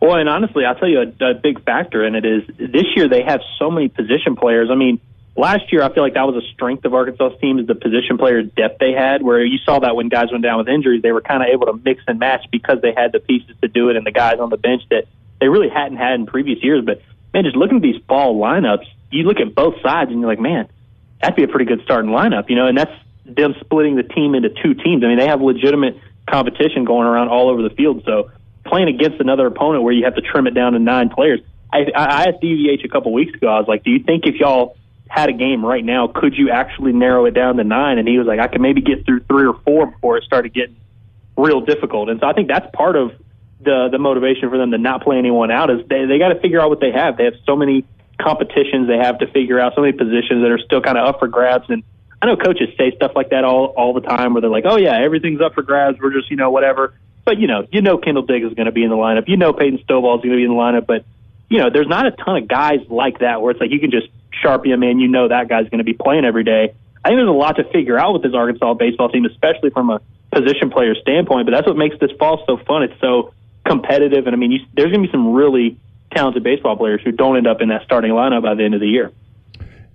[0.02, 3.10] Well, and honestly, I'll tell you a, a big factor in it is this year
[3.10, 4.70] they have so many position players.
[4.72, 5.02] I mean,
[5.36, 8.18] last year I feel like that was a strength of Arkansas's team is the position
[8.18, 11.12] player depth they had, where you saw that when guys went down with injuries, they
[11.12, 13.90] were kind of able to mix and match because they had the pieces to do
[13.90, 15.06] it and the guys on the bench that
[15.40, 16.84] they really hadn't had in previous years.
[16.86, 17.02] But
[17.34, 20.40] man, just looking at these fall lineups, you look at both sides and you're like,
[20.40, 20.68] man,
[21.22, 22.94] that'd be a pretty good starting lineup, you know, and that's
[23.26, 25.04] them splitting the team into two teams.
[25.04, 28.04] I mean, they have legitimate competition going around all over the field.
[28.06, 28.32] So
[28.66, 31.40] playing against another opponent where you have to trim it down to nine players.
[31.72, 33.48] I, I asked DVH a couple weeks ago.
[33.48, 34.78] I was like, "Do you think if y'all
[35.10, 37.97] had a game right now, could you actually narrow it down to nine?
[37.97, 40.53] And he was like, I could maybe get through three or four before it started
[40.53, 40.76] getting
[41.38, 42.10] real difficult.
[42.10, 43.12] And so I think that's part of
[43.62, 46.39] the the motivation for them to not play anyone out is they they got to
[46.39, 47.18] figure out what they have.
[47.18, 47.86] They have so many
[48.20, 51.20] competitions they have to figure out, so many positions that are still kind of up
[51.20, 51.70] for grabs.
[51.70, 51.84] And
[52.22, 54.78] I know coaches say stuff like that all all the time, where they're like, "Oh
[54.78, 55.99] yeah, everything's up for grabs.
[55.99, 56.93] We're just you know whatever."
[57.26, 59.28] But you know, you know, Kendall Diggs is going to be in the lineup.
[59.28, 60.86] You know, Peyton Stovall is going to be in the lineup.
[60.86, 61.06] But
[61.49, 63.91] you know, there's not a ton of guys like that where it's like you can
[63.91, 64.08] just
[64.44, 65.00] sharpie him in.
[65.00, 66.74] You know that guy's going to be playing every day.
[67.04, 69.90] I think there's a lot to figure out with this Arkansas baseball team, especially from
[69.90, 71.46] a position player standpoint.
[71.46, 72.84] But that's what makes this fall so fun.
[72.84, 73.34] It's so
[73.66, 75.78] competitive, and I mean, you, there's going to be some really
[76.12, 78.80] talented baseball players who don't end up in that starting lineup by the end of
[78.80, 79.12] the year.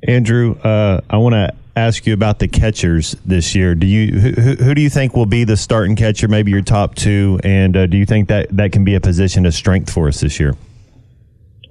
[0.06, 3.74] Andrew, uh, I want to ask you about the catchers this year.
[3.74, 6.28] Do you who, who, do you think will be the starting catcher?
[6.28, 9.46] Maybe your top two, and uh, do you think that that can be a position
[9.46, 10.54] of strength for us this year?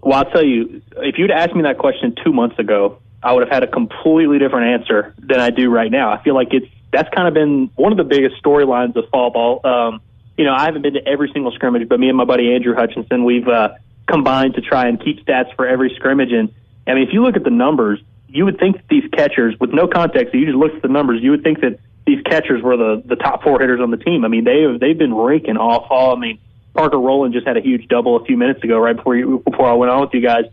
[0.02, 3.44] Well, I'll tell you, if you'd asked me that question two months ago, I would
[3.44, 6.12] have had a completely different answer than I do right now.
[6.12, 9.30] I feel like it's that's kind of been one of the biggest storylines of fall
[9.30, 9.62] ball.
[9.64, 10.02] Um,
[10.38, 12.74] you know, I haven't been to every single scrimmage, but me and my buddy Andrew
[12.74, 13.76] Hutchinson, we've uh,
[14.08, 16.32] combined to try and keep stats for every scrimmage.
[16.32, 16.54] And
[16.88, 19.72] I mean, if you look at the numbers, you would think that these catchers, with
[19.72, 22.78] no context, you just look at the numbers, you would think that these catchers were
[22.78, 24.26] the the top four hitters on the team.
[24.26, 26.16] I mean, they they've been raking off all.
[26.16, 26.40] I mean,
[26.74, 29.68] Parker Rowland just had a huge double a few minutes ago, right before you, before
[29.68, 30.46] I went on with you guys.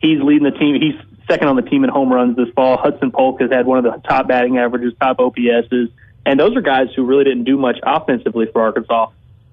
[0.00, 0.80] He's leading the team.
[0.80, 0.94] He's
[1.28, 2.76] second on the team in home runs this fall.
[2.76, 5.92] Hudson Polk has had one of the top batting averages, top OPSs,
[6.26, 9.10] and those are guys who really didn't do much offensively for Arkansas.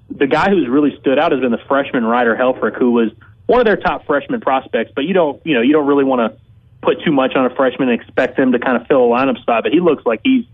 [0.10, 3.12] The guy who's really stood out has been the freshman Ryder Helfrich, who was
[3.46, 4.92] one of their top freshman prospects.
[4.96, 6.40] But you don't, you know, you don't really want to
[6.82, 9.40] put too much on a freshman and expect him to kind of fill a lineup
[9.42, 9.64] spot.
[9.64, 10.46] But he looks like he's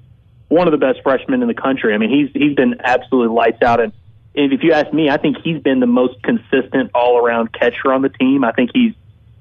[0.48, 1.94] one of the best freshmen in the country.
[1.94, 3.80] I mean, he's he's been absolutely lights out.
[3.80, 3.94] And
[4.36, 8.02] if you ask me, I think he's been the most consistent all around catcher on
[8.02, 8.44] the team.
[8.44, 8.94] I think he's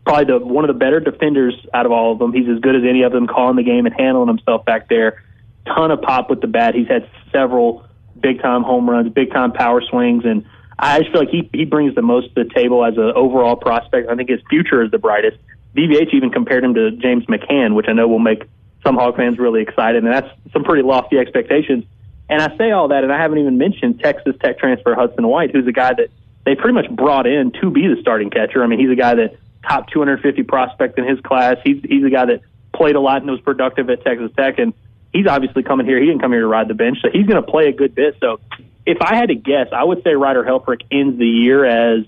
[0.05, 2.33] probably the one of the better defenders out of all of them.
[2.33, 5.23] He's as good as any of them calling the game and handling himself back there.
[5.67, 6.75] Ton of pop with the bat.
[6.75, 7.87] He's had several
[8.21, 10.45] big time home runs, big time power swings, and
[10.79, 13.57] I just feel like he he brings the most to the table as an overall
[13.57, 14.09] prospect.
[14.09, 15.39] I think his future is the brightest.
[15.77, 18.45] DVH even compared him to James McCann, which I know will make
[18.85, 21.85] some Hog fans really excited, and that's some pretty lofty expectations.
[22.29, 25.51] And I say all that, and I haven't even mentioned Texas Tech transfer Hudson White,
[25.51, 26.09] who's a guy that
[26.45, 28.63] they pretty much brought in to be the starting catcher.
[28.63, 31.57] I mean, he's a guy that top 250 prospect in his class.
[31.65, 32.41] He's he's a guy that
[32.73, 34.75] played a lot and was productive at Texas Tech, and
[35.13, 35.99] he's obviously coming here.
[35.99, 37.95] He didn't come here to ride the bench, so he's going to play a good
[37.95, 38.17] bit.
[38.21, 38.41] So,
[38.87, 42.05] if I had to guess, I would say Ryder Helfrich ends the year as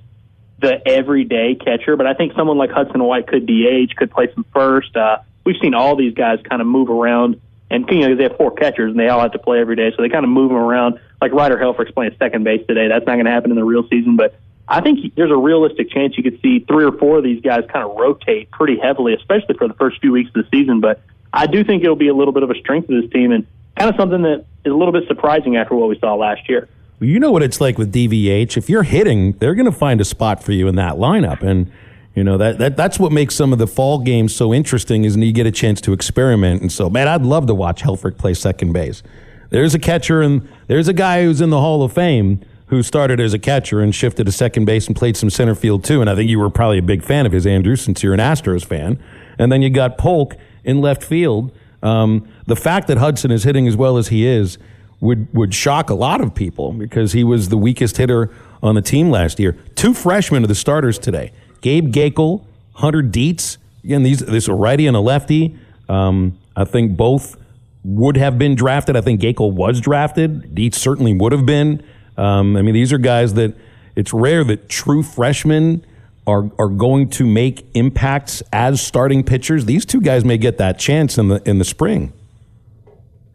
[0.59, 4.45] the everyday catcher, but I think someone like Hudson White could DH, could play some
[4.53, 4.95] first.
[4.97, 7.41] Uh, we've seen all these guys kind of move around,
[7.71, 9.93] and you know they have four catchers and they all have to play every day,
[9.97, 11.01] so they kind of move them around.
[11.21, 12.89] Like Ryder Helfrich's playing second base today.
[12.89, 14.39] That's not going to happen in the real season, but
[14.69, 17.65] I think there's a realistic chance you could see three or four of these guys
[17.73, 20.81] kind of rotate pretty heavily, especially for the first few weeks of the season.
[20.81, 21.01] But
[21.33, 23.47] I do think it'll be a little bit of a strength of this team and
[23.77, 26.69] kind of something that is a little bit surprising after what we saw last year.
[26.99, 28.57] You know what it's like with DVH.
[28.57, 31.71] If you're hitting, they're going to find a spot for you in that lineup, and
[32.17, 35.05] you know that, that that's what makes some of the fall games so interesting.
[35.05, 36.63] Is you get a chance to experiment.
[36.63, 39.03] And so, man, I'd love to watch Helfrich play second base.
[39.51, 43.21] There's a catcher, and there's a guy who's in the Hall of Fame who started
[43.21, 46.01] as a catcher and shifted to second base and played some center field too.
[46.01, 48.19] And I think you were probably a big fan of his, Andrew, since you're an
[48.19, 48.99] Astros fan.
[49.39, 51.53] And then you got Polk in left field.
[51.83, 54.57] Um, the fact that Hudson is hitting as well as he is
[55.01, 58.31] would would shock a lot of people because he was the weakest hitter
[58.63, 59.53] on the team last year.
[59.75, 62.45] Two freshmen are the starters today: Gabe Gaeckle,
[62.75, 63.59] Hunter Dietz.
[63.85, 65.57] Again, these this a righty and a lefty.
[65.89, 67.37] Um, I think both
[67.85, 68.97] would have been drafted.
[68.97, 70.55] I think Gaeckle was drafted.
[70.55, 71.83] Dietz certainly would have been.
[72.17, 73.55] Um, I mean, these are guys that
[73.95, 75.85] it's rare that true freshmen
[76.27, 79.65] are are going to make impacts as starting pitchers.
[79.65, 82.13] These two guys may get that chance in the in the spring.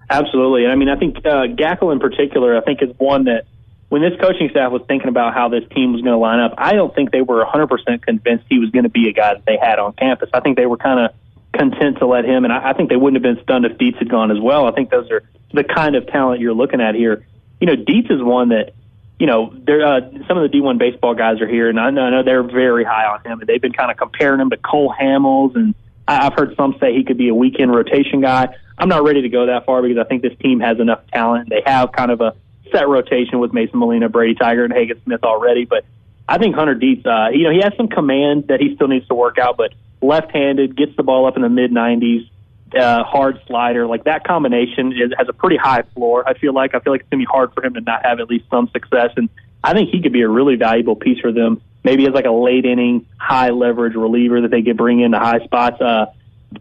[0.09, 0.67] Absolutely.
[0.67, 3.45] I mean, I think uh, Gaeckle in particular, I think is one that
[3.91, 6.53] when this coaching staff was thinking about how this team was going to line up,
[6.57, 9.43] I don't think they were 100% convinced he was going to be a guy that
[9.45, 10.29] they had on campus.
[10.33, 11.11] I think they were kind of
[11.51, 13.97] content to let him, and I, I think they wouldn't have been stunned if Dietz
[13.97, 14.65] had gone as well.
[14.65, 15.23] I think those are
[15.53, 17.25] the kind of talent you're looking at here.
[17.59, 18.75] You know, Dietz is one that,
[19.19, 22.03] you know, there uh, some of the D1 baseball guys are here, and I know,
[22.03, 24.57] I know they're very high on him, and they've been kind of comparing him to
[24.57, 25.75] Cole Hamels, and
[26.07, 28.55] I've heard some say he could be a weekend rotation guy.
[28.77, 31.49] I'm not ready to go that far because I think this team has enough talent.
[31.49, 32.35] They have kind of a
[32.71, 35.65] set rotation with Mason Molina, Brady Tygart, and Hagen Smith already.
[35.65, 35.85] But
[36.27, 39.07] I think Hunter Dietz, uh, you know, he has some command that he still needs
[39.07, 42.29] to work out, but left-handed, gets the ball up in the mid 90s,
[42.75, 46.27] uh, hard slider, like that combination is, has a pretty high floor.
[46.27, 48.19] I feel like I feel like it's gonna be hard for him to not have
[48.19, 49.29] at least some success, and
[49.63, 51.61] I think he could be a really valuable piece for them.
[51.83, 55.43] Maybe as like a late inning, high leverage reliever that they could bring into high
[55.43, 55.81] spots.
[55.81, 56.05] Uh,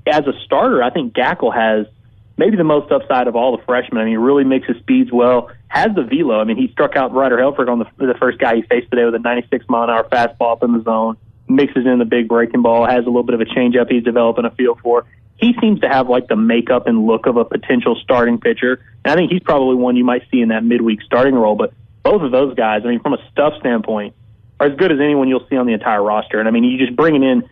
[0.07, 1.87] as a starter, I think Gaeckle has
[2.41, 4.01] maybe the most upside of all the freshmen.
[4.01, 6.41] I mean, he really mixes speeds well, has the velo.
[6.41, 9.05] I mean, he struck out Ryder Helfrich on the, the first guy he faced today
[9.05, 11.19] with a 96 mile an hour fastball up in the zone,
[11.49, 14.47] mixes in the big breaking ball, has a little bit of a changeup he's developing
[14.47, 15.05] a feel for.
[15.37, 18.83] He seems to have like the makeup and look of a potential starting pitcher.
[19.05, 21.57] And I think he's probably one you might see in that midweek starting role.
[21.57, 24.15] But both of those guys, I mean, from a stuff standpoint,
[24.59, 26.39] are as good as anyone you'll see on the entire roster.
[26.39, 27.49] And I mean, you just bringing in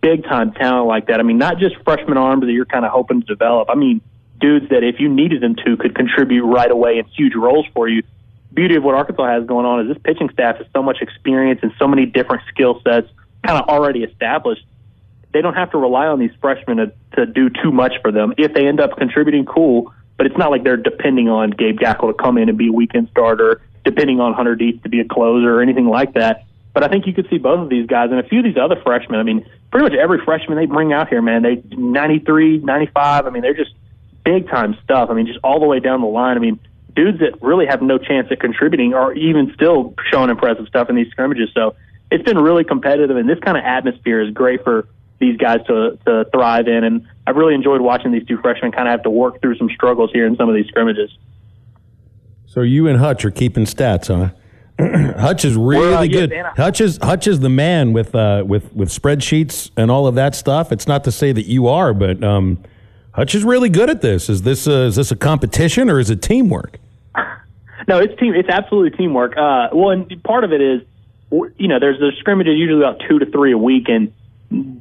[0.00, 1.20] big time talent like that.
[1.20, 3.70] I mean, not just freshman arms that you're kind of hoping to develop.
[3.70, 4.00] I mean,
[4.42, 7.88] dudes that if you needed them to could contribute right away in huge roles for
[7.88, 8.02] you.
[8.52, 11.60] Beauty of what Arkansas has going on is this pitching staff has so much experience
[11.62, 13.08] and so many different skill sets
[13.46, 14.66] kind of already established.
[15.32, 18.34] They don't have to rely on these freshmen to, to do too much for them.
[18.36, 19.94] If they end up contributing, cool.
[20.18, 22.72] But it's not like they're depending on Gabe Gaeckle to come in and be a
[22.72, 26.44] weekend starter, depending on Hunter Dietz to be a closer or anything like that.
[26.74, 28.56] But I think you could see both of these guys and a few of these
[28.56, 29.18] other freshmen.
[29.18, 33.26] I mean, pretty much every freshman they bring out here, man, they 93, 95.
[33.26, 33.72] I mean, they're just
[34.24, 35.10] big time stuff.
[35.10, 36.36] I mean, just all the way down the line.
[36.36, 36.58] I mean,
[36.94, 40.96] dudes that really have no chance at contributing are even still showing impressive stuff in
[40.96, 41.50] these scrimmages.
[41.54, 41.74] So
[42.10, 45.98] it's been really competitive, and this kind of atmosphere is great for these guys to
[46.06, 46.84] to thrive in.
[46.84, 49.70] And I've really enjoyed watching these two freshmen kind of have to work through some
[49.74, 51.10] struggles here in some of these scrimmages.
[52.46, 54.34] So you and Hutch are keeping stats, huh?
[55.18, 56.32] Hutch is really uh, yeah, good.
[56.56, 60.34] Hutch is Hutch is the man with uh, with with spreadsheets and all of that
[60.34, 60.72] stuff.
[60.72, 62.62] It's not to say that you are, but um,
[63.12, 64.28] Hutch is really good at this.
[64.28, 66.78] Is this a, is this a competition or is it teamwork?
[67.88, 68.32] No, it's team.
[68.34, 69.36] It's absolutely teamwork.
[69.36, 70.82] Uh, well, and part of it is,
[71.32, 74.12] you know, there's there's scrimmages usually about two to three a week, and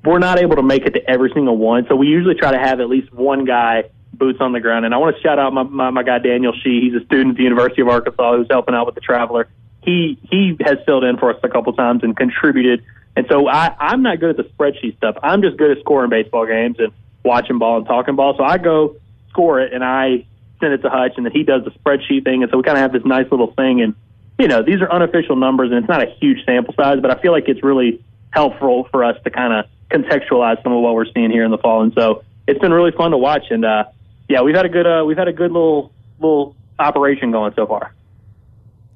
[0.06, 1.88] we're not able to make it to every single one.
[1.90, 4.86] So we usually try to have at least one guy boots on the ground.
[4.86, 6.82] And I want to shout out my my, my guy Daniel Shee.
[6.82, 9.50] He's a student at the University of Arkansas who's helping out with the Traveler.
[9.84, 12.84] He he has filled in for us a couple times and contributed.
[13.16, 15.16] And so I I'm not good at the spreadsheet stuff.
[15.24, 16.92] I'm just good at scoring baseball games and
[17.24, 18.36] watching ball and talking ball.
[18.38, 18.96] So I go
[19.30, 20.26] score it and I
[20.60, 22.44] send it to Hutch, and then he does the spreadsheet thing.
[22.44, 23.82] And so we kind of have this nice little thing.
[23.82, 23.96] And
[24.40, 27.22] you know, these are unofficial numbers, and it's not a huge sample size, but I
[27.22, 31.12] feel like it's really helpful for us to kind of contextualize some of what we're
[31.14, 31.84] seeing here in the fall.
[31.84, 33.46] And so it's been really fun to watch.
[33.50, 33.86] And uh,
[34.30, 37.68] yeah, we've had a good uh, we've had a good little little operation going so
[37.68, 37.94] far.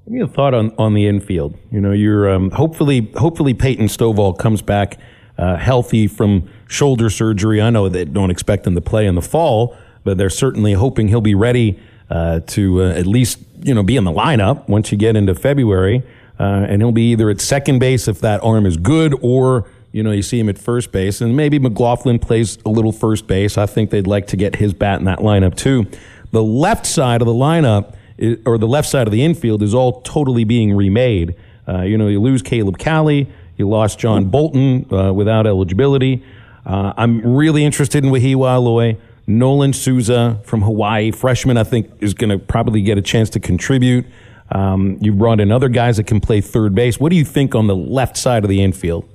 [0.06, 1.58] Give me a thought on, on the infield.
[1.72, 4.98] You know, you're um, hopefully hopefully Peyton Stovall comes back
[5.38, 7.62] uh, healthy from shoulder surgery.
[7.62, 11.08] I know they don't expect him to play in the fall, but they're certainly hoping
[11.10, 11.80] he'll be ready
[12.10, 15.34] uh, to uh, at least you know be in the lineup once you get into
[15.36, 16.04] February,
[16.40, 20.04] uh, and he'll be either at second base if that arm is good, or you
[20.04, 23.58] know you see him at first base, and maybe McLaughlin plays a little first base.
[23.58, 25.88] I think they'd like to get his bat in that lineup too.
[26.32, 29.74] The left side of the lineup i- or the left side of the infield is
[29.74, 31.34] all totally being remade.
[31.68, 33.28] Uh, you know, you lose Caleb Cali,
[33.58, 36.24] you lost John Bolton uh, without eligibility.
[36.66, 38.98] Uh, I'm really interested in Wehiwa Aloy.
[39.28, 43.40] Nolan Souza from Hawaii, freshman, I think is going to probably get a chance to
[43.40, 44.06] contribute.
[44.52, 47.00] Um, you brought in other guys that can play third base.
[47.00, 49.10] What do you think on the left side of the infield?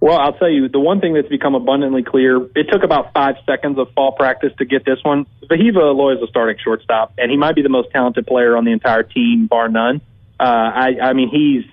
[0.00, 3.36] Well, I'll tell you, the one thing that's become abundantly clear, it took about five
[3.46, 5.26] seconds of fall practice to get this one.
[5.44, 8.64] Wehiwa Aloy is a starting shortstop, and he might be the most talented player on
[8.64, 10.00] the entire team, bar none.
[10.40, 11.64] Uh, I, I mean, he's,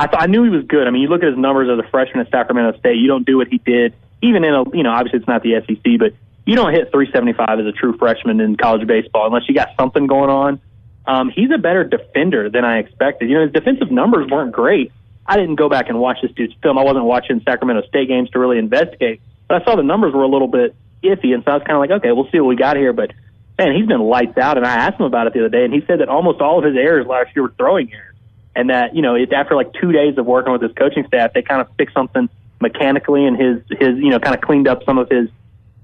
[0.00, 0.86] I, th- I knew he was good.
[0.86, 3.26] I mean, you look at his numbers as a freshman at Sacramento State, you don't
[3.26, 6.14] do what he did, even in a, you know, obviously it's not the SEC, but
[6.46, 10.06] you don't hit 375 as a true freshman in college baseball unless you got something
[10.06, 10.60] going on.
[11.06, 13.28] Um, he's a better defender than I expected.
[13.28, 14.90] You know, his defensive numbers weren't great.
[15.26, 16.78] I didn't go back and watch this dude's film.
[16.78, 20.22] I wasn't watching Sacramento State games to really investigate, but I saw the numbers were
[20.22, 22.48] a little bit iffy, and so I was kind of like, okay, we'll see what
[22.48, 22.94] we got here.
[22.94, 23.12] But
[23.58, 24.56] man, he's been lights out.
[24.56, 26.58] And I asked him about it the other day, and he said that almost all
[26.58, 28.09] of his errors last year were throwing errors,
[28.54, 31.32] and that you know, it's after like two days of working with his coaching staff,
[31.32, 32.28] they kind of fixed something
[32.60, 35.28] mechanically, and his his you know kind of cleaned up some of his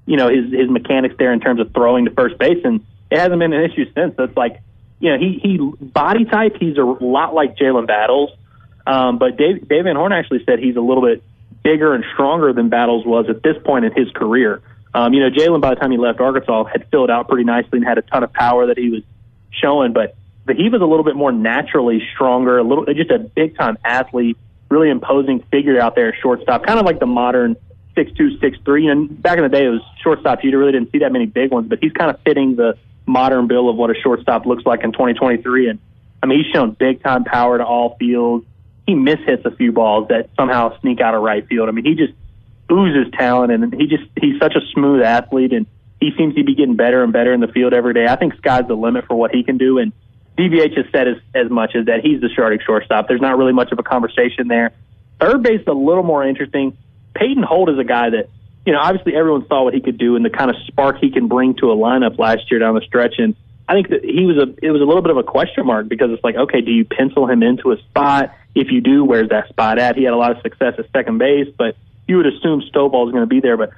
[0.04, 3.18] you know his his mechanics there in terms of throwing to first base, and it
[3.18, 4.16] hasn't been an issue since.
[4.16, 4.60] So like
[4.98, 8.30] you know he he body type he's a lot like Jalen Battles,
[8.86, 11.22] um, but Dave Dave Van Horn actually said he's a little bit
[11.62, 14.62] bigger and stronger than Battles was at this point in his career.
[14.92, 17.78] Um, you know Jalen by the time he left Arkansas had filled out pretty nicely
[17.78, 19.02] and had a ton of power that he was
[19.50, 20.16] showing, but
[20.46, 23.76] but he was a little bit more naturally stronger, a little just a big time
[23.84, 24.38] athlete,
[24.70, 27.56] really imposing figure out there shortstop, kind of like the modern
[27.96, 28.86] six two, six three.
[28.86, 30.44] And back in the day, it was shortstop.
[30.44, 33.48] You really didn't see that many big ones, but he's kind of fitting the modern
[33.48, 35.68] bill of what a shortstop looks like in 2023.
[35.68, 35.80] And
[36.22, 38.46] I mean, he's shown big time power to all fields.
[38.86, 41.68] He mishits a few balls that somehow sneak out of right field.
[41.68, 42.12] I mean, he just
[42.70, 45.66] oozes talent, and he just he's such a smooth athlete, and
[45.98, 48.06] he seems to be getting better and better in the field every day.
[48.06, 49.92] I think sky's the limit for what he can do, and
[50.36, 53.08] DVH has said as, as much as that he's the starting shortstop.
[53.08, 54.72] There's not really much of a conversation there.
[55.20, 56.76] Third base is a little more interesting.
[57.14, 58.28] Peyton Holt is a guy that,
[58.66, 61.10] you know, obviously everyone saw what he could do and the kind of spark he
[61.10, 63.14] can bring to a lineup last year down the stretch.
[63.18, 63.34] And
[63.66, 65.88] I think that he was a, it was a little bit of a question mark
[65.88, 68.34] because it's like, okay, do you pencil him into a spot?
[68.54, 69.96] If you do, where's that spot at?
[69.96, 71.76] He had a lot of success at second base, but
[72.06, 73.56] you would assume Stovall is going to be there.
[73.56, 73.70] But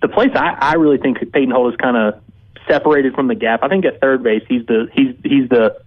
[0.00, 2.22] the place I, I really think Peyton Holt is kind of
[2.66, 3.62] separated from the gap.
[3.62, 5.80] I think at third base, he's the, he's, he's the,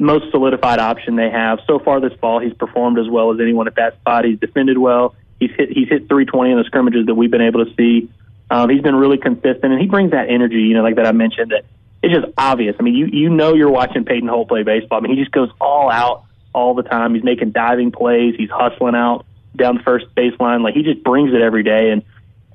[0.00, 1.60] most solidified option they have.
[1.66, 4.24] So far this fall, he's performed as well as anyone at that spot.
[4.24, 5.14] He's defended well.
[5.38, 8.10] He's hit he's hit 320 in the scrimmages that we've been able to see.
[8.50, 11.12] Um, he's been really consistent, and he brings that energy, you know, like that I
[11.12, 11.52] mentioned.
[11.52, 11.64] That
[12.02, 12.76] it's just obvious.
[12.78, 14.98] I mean, you you know you're watching Peyton Holt play baseball.
[14.98, 17.14] I mean, he just goes all out all the time.
[17.14, 18.34] He's making diving plays.
[18.36, 19.24] He's hustling out
[19.56, 20.62] down the first baseline.
[20.62, 21.90] Like he just brings it every day.
[21.90, 22.02] And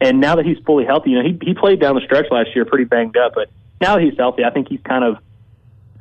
[0.02, 2.50] and now that he's fully healthy, you know, he he played down the stretch last
[2.56, 3.50] year pretty banged up, but
[3.82, 5.18] now that he's healthy, I think he's kind of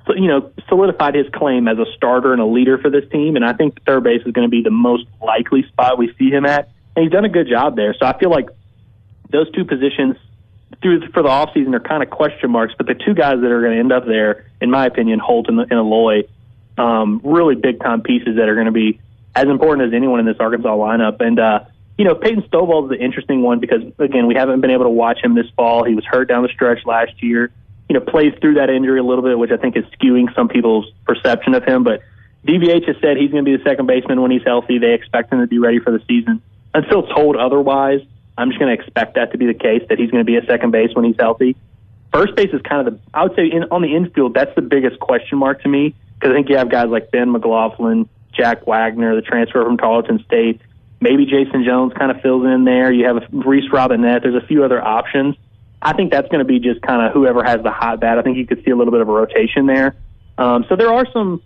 [0.09, 3.37] you know, solidified his claim as a starter and a leader for this team.
[3.37, 6.31] And I think third base is going to be the most likely spot we see
[6.31, 6.71] him at.
[6.95, 7.95] And he's done a good job there.
[7.99, 8.49] So I feel like
[9.31, 10.17] those two positions
[10.83, 12.75] through for the offseason are kind of question marks.
[12.77, 15.49] But the two guys that are going to end up there, in my opinion, Holt
[15.49, 16.29] and, and Aloy,
[16.77, 19.01] um, really big time pieces that are going to be
[19.35, 21.21] as important as anyone in this Arkansas lineup.
[21.21, 21.61] And, uh,
[21.97, 24.91] you know, Peyton Stovall is the interesting one because, again, we haven't been able to
[24.91, 25.85] watch him this fall.
[25.85, 27.51] He was hurt down the stretch last year
[27.89, 30.49] you know, plays through that injury a little bit, which I think is skewing some
[30.49, 31.85] people's perception of him.
[31.85, 32.01] But
[32.47, 34.79] DVH has said he's going to be the second baseman when he's healthy.
[34.79, 36.43] They expect him to be ready for the season.
[36.73, 38.01] Until told otherwise,
[38.37, 40.37] I'm just going to expect that to be the case, that he's going to be
[40.37, 41.57] a second base when he's healthy.
[42.13, 44.63] First base is kind of the, I would say in, on the infield, that's the
[44.63, 48.67] biggest question mark to me because I think you have guys like Ben McLaughlin, Jack
[48.67, 50.61] Wagner, the transfer from Tarleton State.
[51.01, 52.93] Maybe Jason Jones kind of fills in there.
[52.93, 54.23] You have Reese Robinette.
[54.23, 55.37] There's a few other options.
[55.85, 58.19] I think that's going to be just kind of whoever has the hot bat.
[58.19, 59.95] I think you could see a little bit of a rotation there.
[60.39, 61.43] Um, so there are some,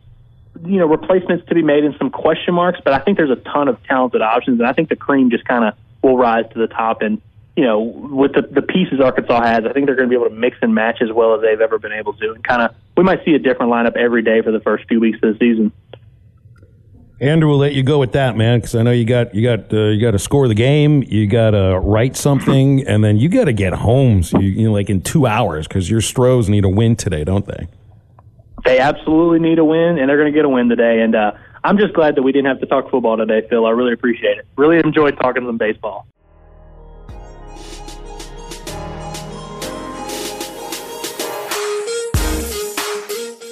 [0.65, 3.37] you know, replacements to be made and some question marks, but I think there's a
[3.37, 6.59] ton of talented options, and I think the cream just kind of will rise to
[6.59, 7.03] the top.
[7.03, 7.21] And
[7.57, 10.31] you know, with the the pieces Arkansas has, I think they're going to be able
[10.31, 12.75] to mix and match as well as they've ever been able to, and kind of
[12.97, 15.39] we might see a different lineup every day for the first few weeks of the
[15.39, 15.73] season.
[17.21, 19.73] Andrew we'll let you go with that, man, because I know you got you got
[19.73, 23.29] uh, you got to score the game, you got to write something, and then you
[23.29, 24.23] got to get home.
[24.23, 27.25] So you, you know, like in two hours, because your Stros need a win today,
[27.25, 27.67] don't they?
[28.65, 31.01] They absolutely need a win, and they're going to get a win today.
[31.01, 31.33] And uh,
[31.65, 33.67] I'm just glad that we didn't have to talk football today, Phil.
[33.67, 34.47] I really appreciate it.
[34.57, 36.07] Really enjoyed talking to them baseball.